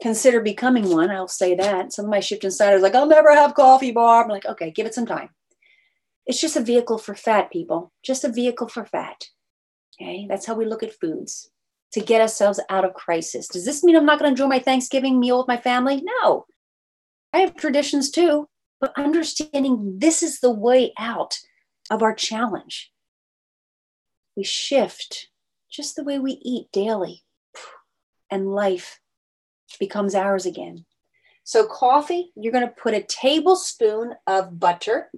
[0.00, 1.10] consider becoming one.
[1.10, 1.92] I'll say that.
[1.92, 4.24] Some of my shift insiders like, I'll never have coffee, Barb.
[4.24, 5.28] I'm like, okay, give it some time.
[6.26, 7.92] It's just a vehicle for fat, people.
[8.02, 9.24] Just a vehicle for fat.
[10.00, 11.50] Okay, that's how we look at foods
[11.92, 13.48] to get ourselves out of crisis.
[13.48, 16.02] Does this mean I'm not going to enjoy my Thanksgiving meal with my family?
[16.22, 16.46] No.
[17.34, 18.48] I have traditions too,
[18.82, 21.38] but understanding this is the way out
[21.88, 22.92] of our challenge.
[24.36, 25.28] We shift
[25.70, 27.22] just the way we eat daily,
[28.28, 28.98] and life
[29.78, 30.84] becomes ours again.
[31.44, 35.10] So, coffee, you're going to put a tablespoon of butter.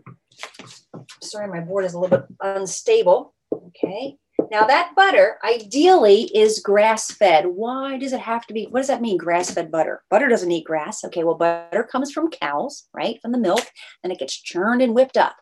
[1.22, 3.34] Sorry, my board is a little bit unstable.
[3.52, 4.18] Okay.
[4.54, 7.44] Now, that butter ideally is grass fed.
[7.44, 8.66] Why does it have to be?
[8.66, 10.04] What does that mean, grass fed butter?
[10.10, 11.02] Butter doesn't eat grass.
[11.02, 13.20] Okay, well, butter comes from cows, right?
[13.20, 13.64] From the milk,
[14.04, 15.34] and it gets churned and whipped up.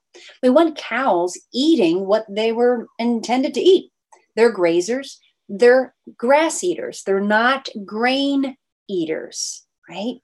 [0.42, 3.92] We want cows eating what they were intended to eat.
[4.35, 8.57] They're grazers, they're grass eaters, they're not grain
[8.88, 10.20] eaters, right?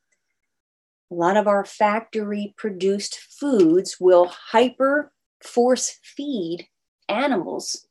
[1.11, 6.69] A lot of our factory produced foods will hyper force feed
[7.11, 7.87] animals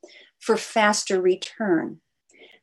[0.48, 2.00] for faster return.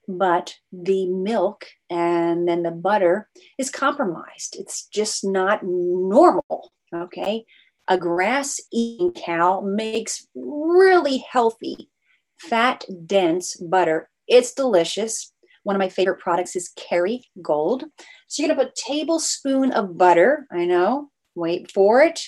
[0.08, 4.56] But the milk and then the butter is compromised.
[4.58, 6.72] It's just not normal.
[6.94, 7.44] Okay.
[7.86, 11.90] A grass eating cow makes really healthy,
[12.38, 14.08] fat dense butter.
[14.26, 15.32] It's delicious.
[15.64, 17.84] One of my favorite products is Kerry Gold.
[18.28, 20.46] So you're going to put a tablespoon of butter.
[20.50, 21.10] I know.
[21.34, 22.20] Wait for it.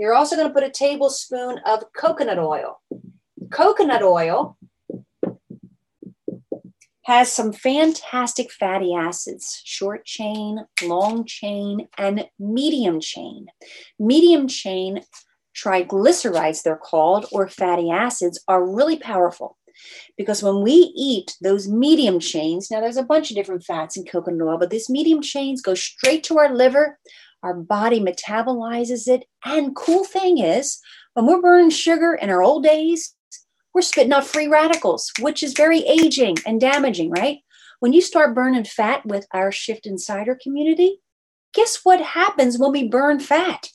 [0.00, 2.80] You're also going to put a tablespoon of coconut oil.
[3.52, 4.56] Coconut oil
[7.06, 13.46] has some fantastic fatty acids, short chain, long chain, and medium chain.
[14.00, 15.00] Medium chain
[15.56, 19.56] triglycerides, they're called, or fatty acids, are really powerful.
[20.18, 24.04] Because when we eat those medium chains, now there's a bunch of different fats in
[24.04, 26.98] coconut oil, but these medium chains go straight to our liver.
[27.44, 29.26] Our body metabolizes it.
[29.44, 30.80] And cool thing is,
[31.14, 33.14] when we're burning sugar in our old days,
[33.76, 37.40] we're spitting out free radicals, which is very aging and damaging, right?
[37.80, 41.02] When you start burning fat with our Shift Insider community,
[41.52, 43.68] guess what happens when we burn fat?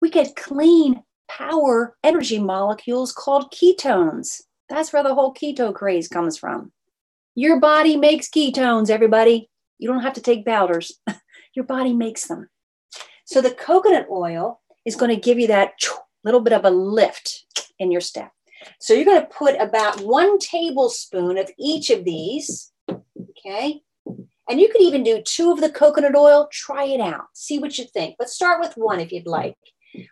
[0.00, 4.40] We get clean power energy molecules called ketones.
[4.70, 6.72] That's where the whole keto craze comes from.
[7.34, 9.50] Your body makes ketones, everybody.
[9.76, 10.98] You don't have to take powders,
[11.54, 12.48] your body makes them.
[13.26, 15.72] So the coconut oil is going to give you that
[16.24, 17.44] little bit of a lift
[17.80, 18.30] in your step.
[18.78, 22.70] So you're going to put about one tablespoon of each of these.
[22.88, 23.82] Okay.
[24.48, 26.48] And you could even do two of the coconut oil.
[26.52, 27.26] Try it out.
[27.34, 28.16] See what you think.
[28.18, 29.56] But start with one if you'd like.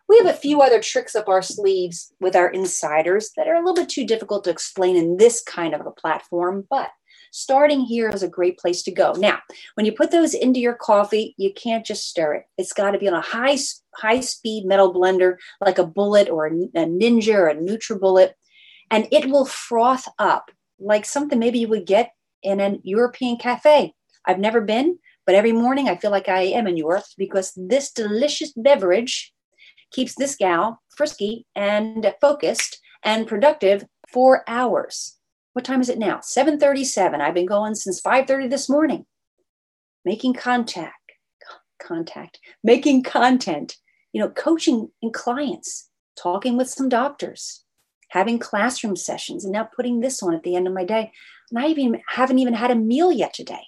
[0.08, 3.58] We have a few other tricks up our sleeves with our insiders that are a
[3.58, 6.90] little bit too difficult to explain in this kind of a platform, but
[7.30, 9.12] starting here is a great place to go.
[9.12, 9.38] Now,
[9.74, 12.44] when you put those into your coffee, you can't just stir it.
[12.56, 13.58] It's got to be on a high
[13.94, 18.32] high speed metal blender like a Bullet or a, a Ninja or a NutriBullet,
[18.90, 22.12] and it will froth up like something maybe you would get
[22.42, 23.94] in an European cafe.
[24.24, 27.90] I've never been, but every morning I feel like I am in Europe because this
[27.90, 29.32] delicious beverage
[29.90, 35.17] keeps this gal frisky and focused and productive for hours.
[35.58, 36.20] What time is it now?
[36.20, 37.20] 7:37.
[37.20, 39.06] I've been going since 5:30 this morning.
[40.04, 41.14] Making contact,
[41.82, 43.74] contact, making content,
[44.12, 47.64] you know, coaching and clients, talking with some doctors,
[48.10, 51.10] having classroom sessions, and now putting this on at the end of my day.
[51.50, 53.66] And I even haven't even had a meal yet today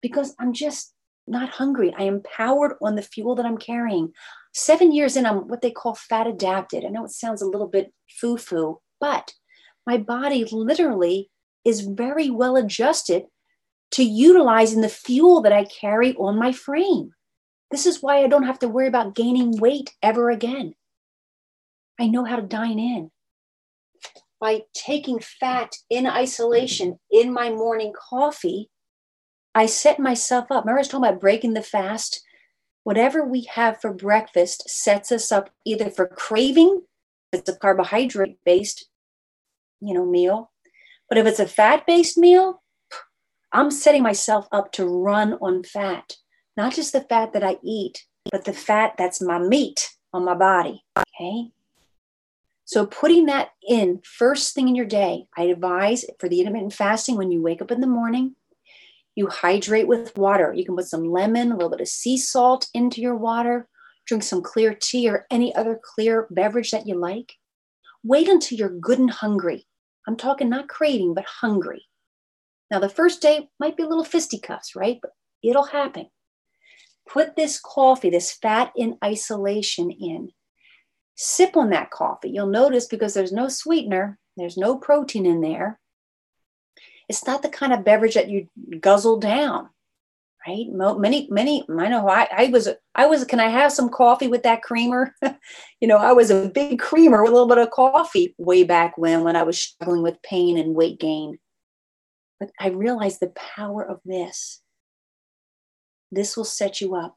[0.00, 0.94] because I'm just
[1.28, 1.94] not hungry.
[1.96, 4.12] I am powered on the fuel that I'm carrying.
[4.52, 6.84] Seven years in, I'm what they call fat adapted.
[6.84, 9.34] I know it sounds a little bit foo foo, but
[9.86, 11.30] my body literally
[11.64, 13.24] is very well adjusted
[13.92, 17.12] to utilizing the fuel that I carry on my frame.
[17.70, 20.74] This is why I don't have to worry about gaining weight ever again.
[22.00, 23.10] I know how to dine in.
[24.40, 28.70] By taking fat in isolation in my morning coffee,
[29.54, 30.64] I set myself up.
[30.64, 32.22] Remember, I was talking about breaking the fast
[32.84, 36.82] whatever we have for breakfast sets us up either for craving,
[37.32, 38.88] it's a carbohydrate based,
[39.82, 40.50] you know, meal.
[41.08, 42.62] But if it's a fat based meal,
[43.52, 46.16] I'm setting myself up to run on fat,
[46.56, 50.34] not just the fat that I eat, but the fat that's my meat on my
[50.34, 50.84] body.
[50.96, 51.50] Okay.
[52.64, 57.16] So putting that in first thing in your day, I advise for the intermittent fasting
[57.16, 58.36] when you wake up in the morning,
[59.14, 60.54] you hydrate with water.
[60.54, 63.68] You can put some lemon, a little bit of sea salt into your water,
[64.06, 67.34] drink some clear tea or any other clear beverage that you like.
[68.02, 69.66] Wait until you're good and hungry.
[70.06, 71.86] I'm talking not craving, but hungry.
[72.70, 74.98] Now, the first day might be a little fisticuffs, right?
[75.00, 76.06] But it'll happen.
[77.08, 80.30] Put this coffee, this fat in isolation in.
[81.14, 82.30] Sip on that coffee.
[82.30, 85.78] You'll notice because there's no sweetener, there's no protein in there,
[87.08, 88.48] it's not the kind of beverage that you
[88.80, 89.68] guzzle down
[90.46, 90.66] right?
[90.98, 94.42] Many many i know I, I was i was can i have some coffee with
[94.42, 95.14] that creamer?
[95.80, 98.96] You know i was a big creamer with a little bit of coffee way back
[98.96, 101.38] when when i was struggling with pain and weight gain.
[102.38, 104.62] But i realized the power of this.
[106.12, 107.16] This will set you up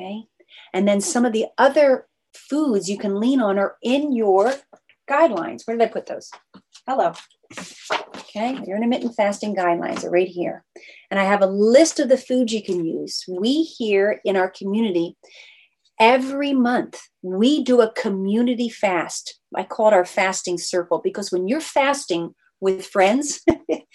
[0.00, 0.24] okay?
[0.72, 4.54] And then some of the other foods you can lean on are in your
[5.08, 5.66] guidelines.
[5.66, 6.30] Where did i put those?
[6.86, 7.12] Hello
[8.16, 10.64] Okay, your intermittent fasting guidelines are right here.
[11.10, 13.24] And I have a list of the foods you can use.
[13.28, 15.16] We here in our community,
[15.98, 19.40] every month, we do a community fast.
[19.56, 23.40] I call it our fasting circle because when you're fasting with friends,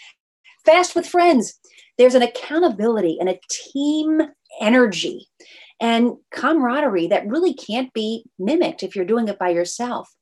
[0.66, 1.58] fast with friends,
[1.97, 4.22] there's an accountability and a team
[4.60, 5.28] energy
[5.80, 10.14] and camaraderie that really can't be mimicked if you're doing it by yourself.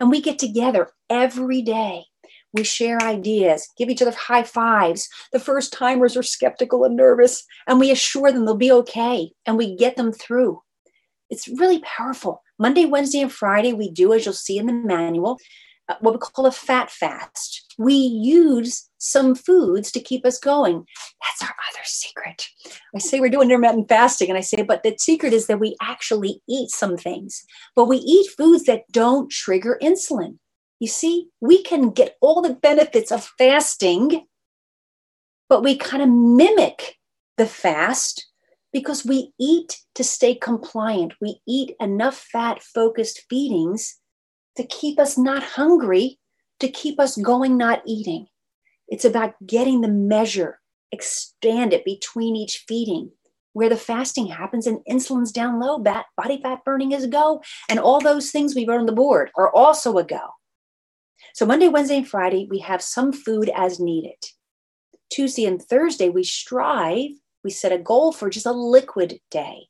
[0.00, 2.04] And we get together every day
[2.52, 5.08] we share ideas, give each other high fives.
[5.32, 9.56] The first timers are skeptical and nervous, and we assure them they'll be okay and
[9.56, 10.62] we get them through.
[11.30, 12.42] It's really powerful.
[12.58, 15.38] Monday, Wednesday, and Friday, we do, as you'll see in the manual,
[15.88, 17.74] uh, what we call a fat fast.
[17.78, 20.84] We use some foods to keep us going.
[21.22, 22.48] That's our other secret.
[22.94, 25.76] I say we're doing intermittent fasting, and I say, but the secret is that we
[25.80, 27.44] actually eat some things,
[27.76, 30.38] but we eat foods that don't trigger insulin.
[30.80, 34.26] You see, we can get all the benefits of fasting,
[35.48, 36.98] but we kind of mimic
[37.36, 38.26] the fast
[38.72, 41.14] because we eat to stay compliant.
[41.20, 43.98] We eat enough fat focused feedings
[44.56, 46.18] to keep us not hungry,
[46.60, 48.26] to keep us going, not eating.
[48.88, 50.60] It's about getting the measure,
[50.92, 53.10] expand it between each feeding.
[53.52, 57.80] Where the fasting happens and insulin's down low, body fat burning is a go, and
[57.80, 60.20] all those things we wrote on the board are also a go.
[61.34, 64.16] So Monday, Wednesday, and Friday, we have some food as needed.
[65.10, 67.10] Tuesday and Thursday, we strive,
[67.44, 69.68] we set a goal for just a liquid day.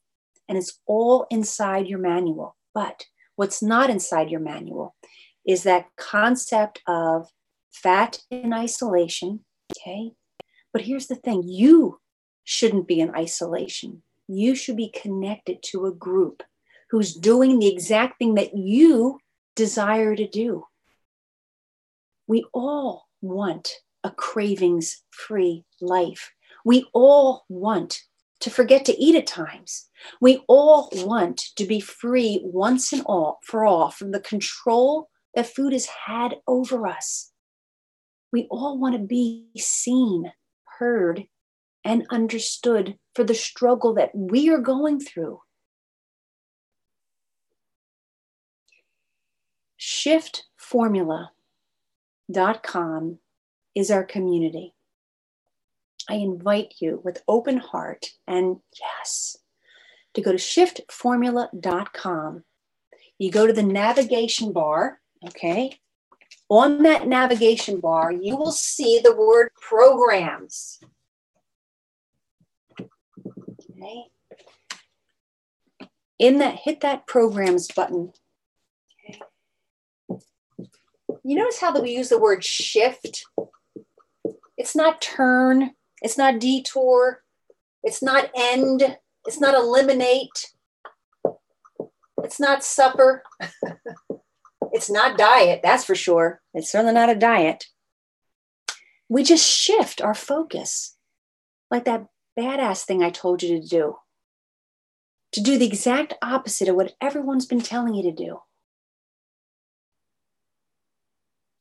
[0.48, 2.56] And it's all inside your manual.
[2.74, 3.04] But
[3.36, 4.94] what's not inside your manual
[5.46, 7.28] is that concept of
[7.70, 9.40] fat in isolation.
[9.72, 10.12] Okay.
[10.72, 12.00] But here's the thing you
[12.44, 14.02] shouldn't be in isolation.
[14.26, 16.42] You should be connected to a group
[16.90, 19.18] who's doing the exact thing that you
[19.54, 20.64] desire to do.
[22.28, 23.70] We all want
[24.04, 26.30] a cravings free life.
[26.64, 28.02] We all want
[28.40, 29.88] to forget to eat at times.
[30.20, 35.52] We all want to be free once and all for all from the control that
[35.52, 37.32] food has had over us.
[38.30, 40.30] We all want to be seen,
[40.78, 41.24] heard,
[41.82, 45.40] and understood for the struggle that we are going through.
[52.30, 53.18] Shiftformula.com
[53.74, 54.74] is our community.
[56.08, 59.36] I invite you with open heart and yes,
[60.14, 62.44] to go to shiftformula.com.
[63.18, 65.78] You go to the navigation bar, okay?
[66.48, 70.78] On that navigation bar, you will see the word programs.
[72.80, 74.04] Okay.
[76.18, 78.12] In that, hit that programs button.
[81.24, 83.24] You notice how that we use the word shift?
[84.56, 87.22] It's not turn, it's not detour.
[87.82, 88.98] It's not end.
[89.26, 90.52] It's not eliminate.
[92.22, 93.22] It's not supper.
[94.72, 96.40] it's not diet, that's for sure.
[96.54, 97.66] It's certainly not a diet.
[99.08, 100.96] We just shift our focus,
[101.70, 102.06] like that
[102.38, 103.96] badass thing I told you to do,
[105.32, 108.40] to do the exact opposite of what everyone's been telling you to do.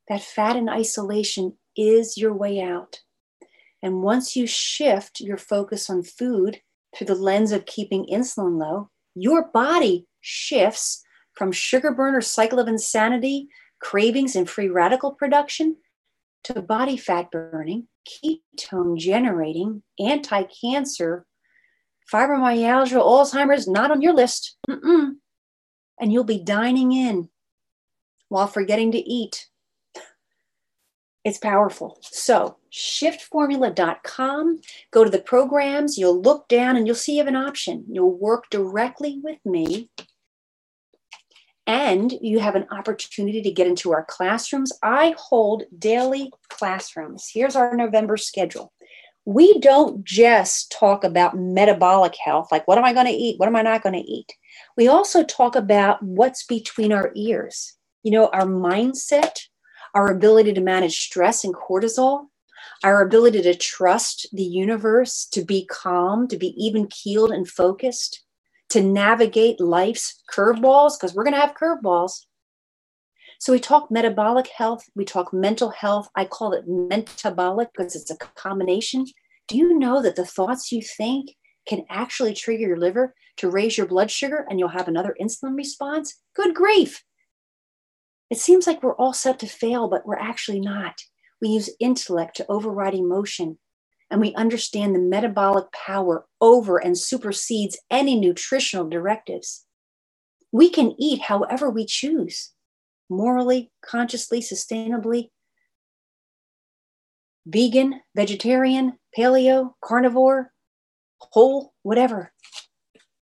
[0.08, 3.00] That fat in isolation is your way out.
[3.82, 6.60] And once you shift your focus on food
[6.96, 11.04] through the lens of keeping insulin low, your body shifts
[11.34, 13.48] from sugar burner cycle of insanity,
[13.80, 15.76] cravings, and free radical production
[16.44, 21.26] to body fat burning, ketone generating, anti cancer,
[22.12, 24.56] fibromyalgia, Alzheimer's, not on your list.
[24.68, 25.16] Mm-mm.
[26.00, 27.28] And you'll be dining in
[28.28, 29.47] while forgetting to eat
[31.24, 31.98] it's powerful.
[32.02, 34.60] So, shiftformula.com,
[34.90, 37.84] go to the programs, you'll look down and you'll see you have an option.
[37.88, 39.90] You'll work directly with me
[41.68, 44.72] and you have an opportunity to get into our classrooms.
[44.82, 47.30] I hold daily classrooms.
[47.32, 48.72] Here's our November schedule.
[49.26, 53.38] We don't just talk about metabolic health, like what am I going to eat?
[53.38, 54.32] What am I not going to eat?
[54.78, 57.74] We also talk about what's between our ears.
[58.02, 59.40] You know, our mindset,
[59.94, 62.26] our ability to manage stress and cortisol,
[62.84, 68.24] our ability to trust the universe, to be calm, to be even keeled and focused,
[68.70, 72.26] to navigate life's curveballs, because we're going to have curveballs.
[73.40, 76.08] So we talk metabolic health, we talk mental health.
[76.16, 79.06] I call it metabolic because it's a combination.
[79.46, 81.36] Do you know that the thoughts you think
[81.66, 85.56] can actually trigger your liver to raise your blood sugar and you'll have another insulin
[85.56, 86.20] response?
[86.34, 87.04] Good grief.
[88.30, 91.00] It seems like we're all set to fail, but we're actually not.
[91.40, 93.58] We use intellect to override emotion,
[94.10, 99.64] and we understand the metabolic power over and supersedes any nutritional directives.
[100.52, 102.52] We can eat however we choose
[103.10, 105.30] morally, consciously, sustainably,
[107.46, 110.52] vegan, vegetarian, paleo, carnivore,
[111.18, 112.32] whole, whatever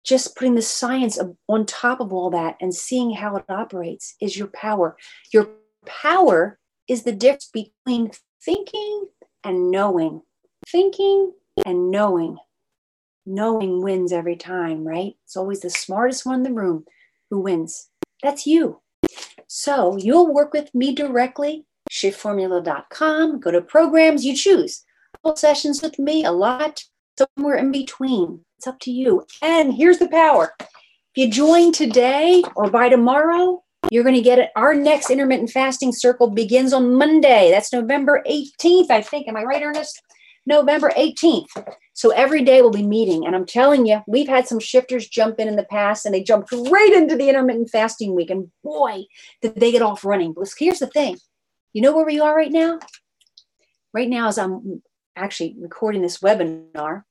[0.05, 4.37] just putting the science on top of all that and seeing how it operates is
[4.37, 4.97] your power.
[5.33, 5.49] Your
[5.87, 8.11] power is the difference between
[8.45, 9.07] thinking
[9.45, 10.23] and knowing.
[10.67, 11.33] Thinking
[11.65, 12.39] and knowing.
[13.25, 15.15] Knowing wins every time, right?
[15.25, 16.85] It's always the smartest one in the room
[17.31, 17.89] who wins.
[18.23, 18.81] That's you.
[19.47, 24.85] So you'll work with me directly, shiftformula.com, go to programs you choose.
[25.37, 26.83] Sessions with me, a lot,
[27.19, 28.45] somewhere in between.
[28.63, 29.27] It's up to you.
[29.43, 30.55] And here's the power.
[30.61, 30.69] If
[31.17, 33.61] you join today or by tomorrow,
[33.91, 34.51] you're going to get it.
[34.55, 37.51] Our next intermittent fasting circle begins on Monday.
[37.51, 39.27] That's November 18th, I think.
[39.27, 40.01] Am I right, Ernest?
[40.47, 41.49] November 18th.
[41.95, 43.27] So every day we'll be meeting.
[43.27, 46.23] And I'm telling you, we've had some shifters jump in in the past and they
[46.23, 48.31] jumped right into the intermittent fasting week.
[48.31, 49.07] And boy,
[49.41, 50.35] did they get off running.
[50.35, 51.19] But here's the thing
[51.73, 52.79] you know where we are right now?
[53.93, 54.85] Right now, as I'm
[55.17, 57.03] actually recording this webinar,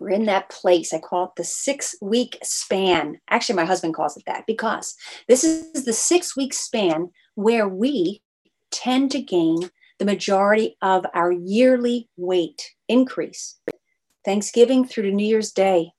[0.00, 0.92] we're in that place.
[0.92, 3.20] I call it the six week span.
[3.28, 4.96] Actually, my husband calls it that because
[5.28, 8.22] this is the six week span where we
[8.70, 13.60] tend to gain the majority of our yearly weight increase.
[14.24, 15.92] Thanksgiving through to New Year's Day.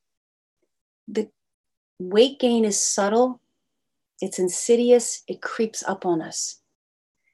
[1.08, 1.30] The
[2.00, 3.40] weight gain is subtle,
[4.20, 6.62] it's insidious, it creeps up on us.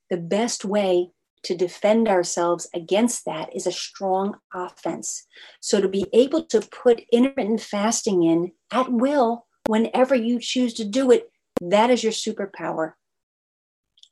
[0.10, 1.12] The best way
[1.48, 5.26] to defend ourselves against that is a strong offense.
[5.62, 10.84] So to be able to put intermittent fasting in at will whenever you choose to
[10.84, 11.32] do it,
[11.62, 12.96] that is your superpower.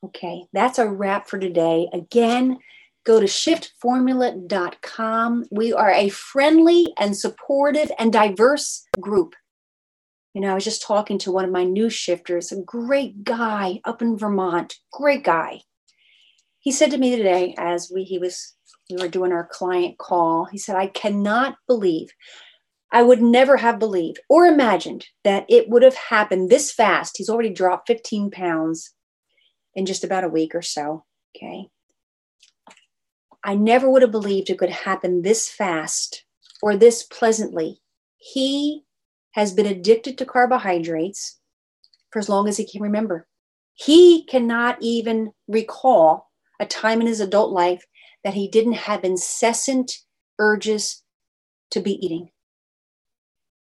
[0.05, 1.89] Okay, that's a wrap for today.
[1.91, 2.59] Again,
[3.05, 5.45] go to shiftformula.com.
[5.51, 9.35] We are a friendly and supportive and diverse group.
[10.33, 13.81] You know, I was just talking to one of my new shifters, a great guy
[13.83, 15.63] up in Vermont, great guy.
[16.65, 18.55] He said to me today, as we he was
[18.89, 22.09] we were doing our client call, he said, I cannot believe,
[22.91, 27.17] I would never have believed or imagined that it would have happened this fast.
[27.17, 28.93] He's already dropped 15 pounds
[29.75, 31.05] in just about a week or so.
[31.35, 31.67] Okay.
[33.43, 36.25] I never would have believed it could happen this fast
[36.63, 37.79] or this pleasantly.
[38.17, 38.85] He
[39.33, 41.39] has been addicted to carbohydrates
[42.09, 43.27] for as long as he can remember.
[43.75, 47.85] He cannot even recall a time in his adult life
[48.23, 49.99] that he didn't have incessant
[50.39, 51.03] urges
[51.71, 52.29] to be eating.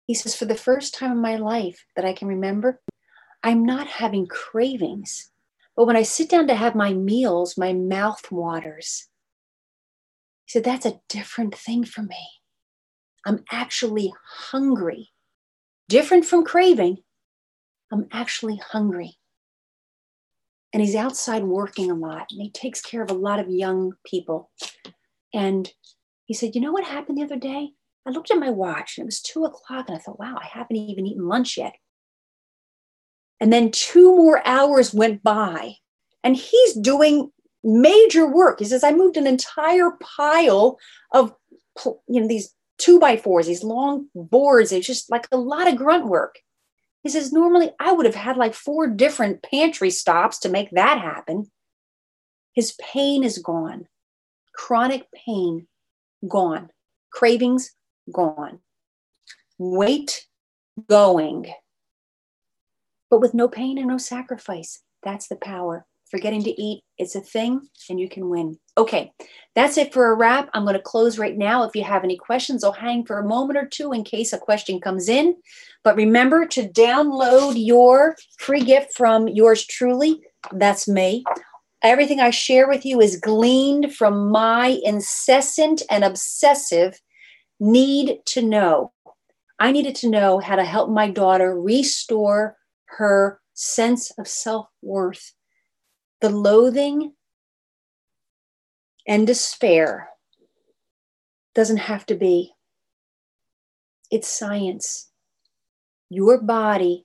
[0.06, 2.80] He says, For the first time in my life that I can remember,
[3.42, 5.30] I'm not having cravings.
[5.76, 9.08] But when I sit down to have my meals, my mouth waters.
[10.46, 12.28] He said, That's a different thing for me.
[13.26, 14.12] I'm actually
[14.50, 15.12] hungry
[15.88, 16.98] different from craving.
[17.90, 19.17] I'm actually hungry.
[20.72, 23.92] And he's outside working a lot and he takes care of a lot of young
[24.04, 24.50] people.
[25.32, 25.70] And
[26.26, 27.70] he said, You know what happened the other day?
[28.06, 30.46] I looked at my watch and it was two o'clock and I thought, Wow, I
[30.46, 31.74] haven't even eaten lunch yet.
[33.40, 35.76] And then two more hours went by
[36.24, 37.30] and he's doing
[37.62, 38.58] major work.
[38.58, 40.78] He says, I moved an entire pile
[41.12, 41.34] of
[42.08, 44.72] you know these two by fours, these long boards.
[44.72, 46.38] It's just like a lot of grunt work.
[47.08, 51.00] He says, normally I would have had like four different pantry stops to make that
[51.00, 51.50] happen.
[52.52, 53.86] His pain is gone.
[54.54, 55.68] Chronic pain
[56.28, 56.68] gone.
[57.10, 57.74] Cravings
[58.12, 58.58] gone.
[59.56, 60.26] Weight
[60.86, 61.46] going.
[63.08, 64.82] But with no pain and no sacrifice.
[65.02, 66.82] That's the power forgetting to eat.
[66.96, 68.58] It's a thing and you can win.
[68.76, 69.12] Okay,
[69.54, 70.48] that's it for a wrap.
[70.54, 71.64] I'm going to close right now.
[71.64, 74.38] If you have any questions, I'll hang for a moment or two in case a
[74.38, 75.36] question comes in.
[75.84, 80.20] But remember to download your free gift from yours truly.
[80.52, 81.24] That's me.
[81.82, 87.00] Everything I share with you is gleaned from my incessant and obsessive
[87.60, 88.92] need to know.
[89.60, 92.56] I needed to know how to help my daughter restore
[92.86, 95.32] her sense of self worth
[96.20, 97.12] the loathing
[99.06, 100.08] and despair
[101.54, 102.52] doesn't have to be.
[104.10, 105.10] It's science.
[106.10, 107.04] Your body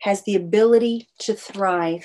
[0.00, 2.04] has the ability to thrive,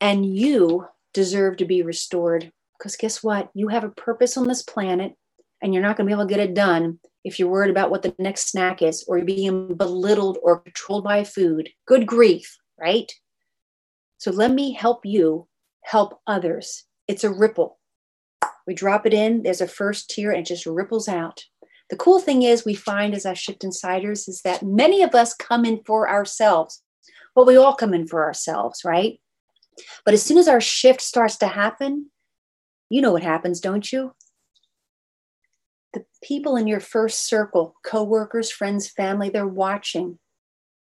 [0.00, 2.50] and you deserve to be restored.
[2.78, 3.50] Because guess what?
[3.54, 5.14] You have a purpose on this planet,
[5.62, 7.90] and you're not going to be able to get it done if you're worried about
[7.90, 11.68] what the next snack is, or being belittled or controlled by food.
[11.86, 13.10] Good grief, right?
[14.18, 15.48] So let me help you
[15.82, 16.84] help others.
[17.06, 17.78] It's a ripple.
[18.66, 21.44] We drop it in, there's a first tier, and it just ripples out.
[21.90, 25.34] The cool thing is, we find as I Shift Insiders is that many of us
[25.34, 26.82] come in for ourselves.
[27.34, 29.20] Well, we all come in for ourselves, right?
[30.04, 32.10] But as soon as our shift starts to happen,
[32.88, 34.14] you know what happens, don't you?
[35.92, 40.18] The people in your first circle, coworkers, friends, family, they're watching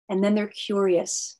[0.09, 1.37] and then they're curious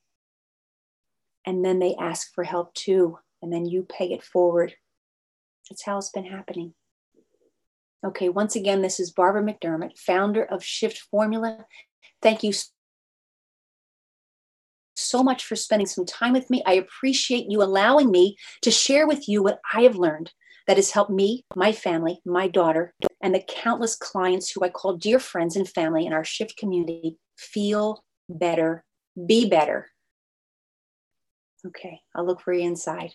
[1.45, 4.73] and then they ask for help too, and then you pay it forward.
[5.69, 6.73] That's how it's been happening.
[8.05, 11.65] Okay, once again, this is Barbara McDermott, founder of Shift Formula.
[12.21, 12.51] Thank you
[14.95, 16.61] so much for spending some time with me.
[16.65, 20.31] I appreciate you allowing me to share with you what I have learned
[20.67, 24.97] that has helped me, my family, my daughter, and the countless clients who I call
[24.97, 28.83] dear friends and family in our Shift community feel better,
[29.27, 29.89] be better,
[31.65, 33.11] Okay, I'll look for you inside.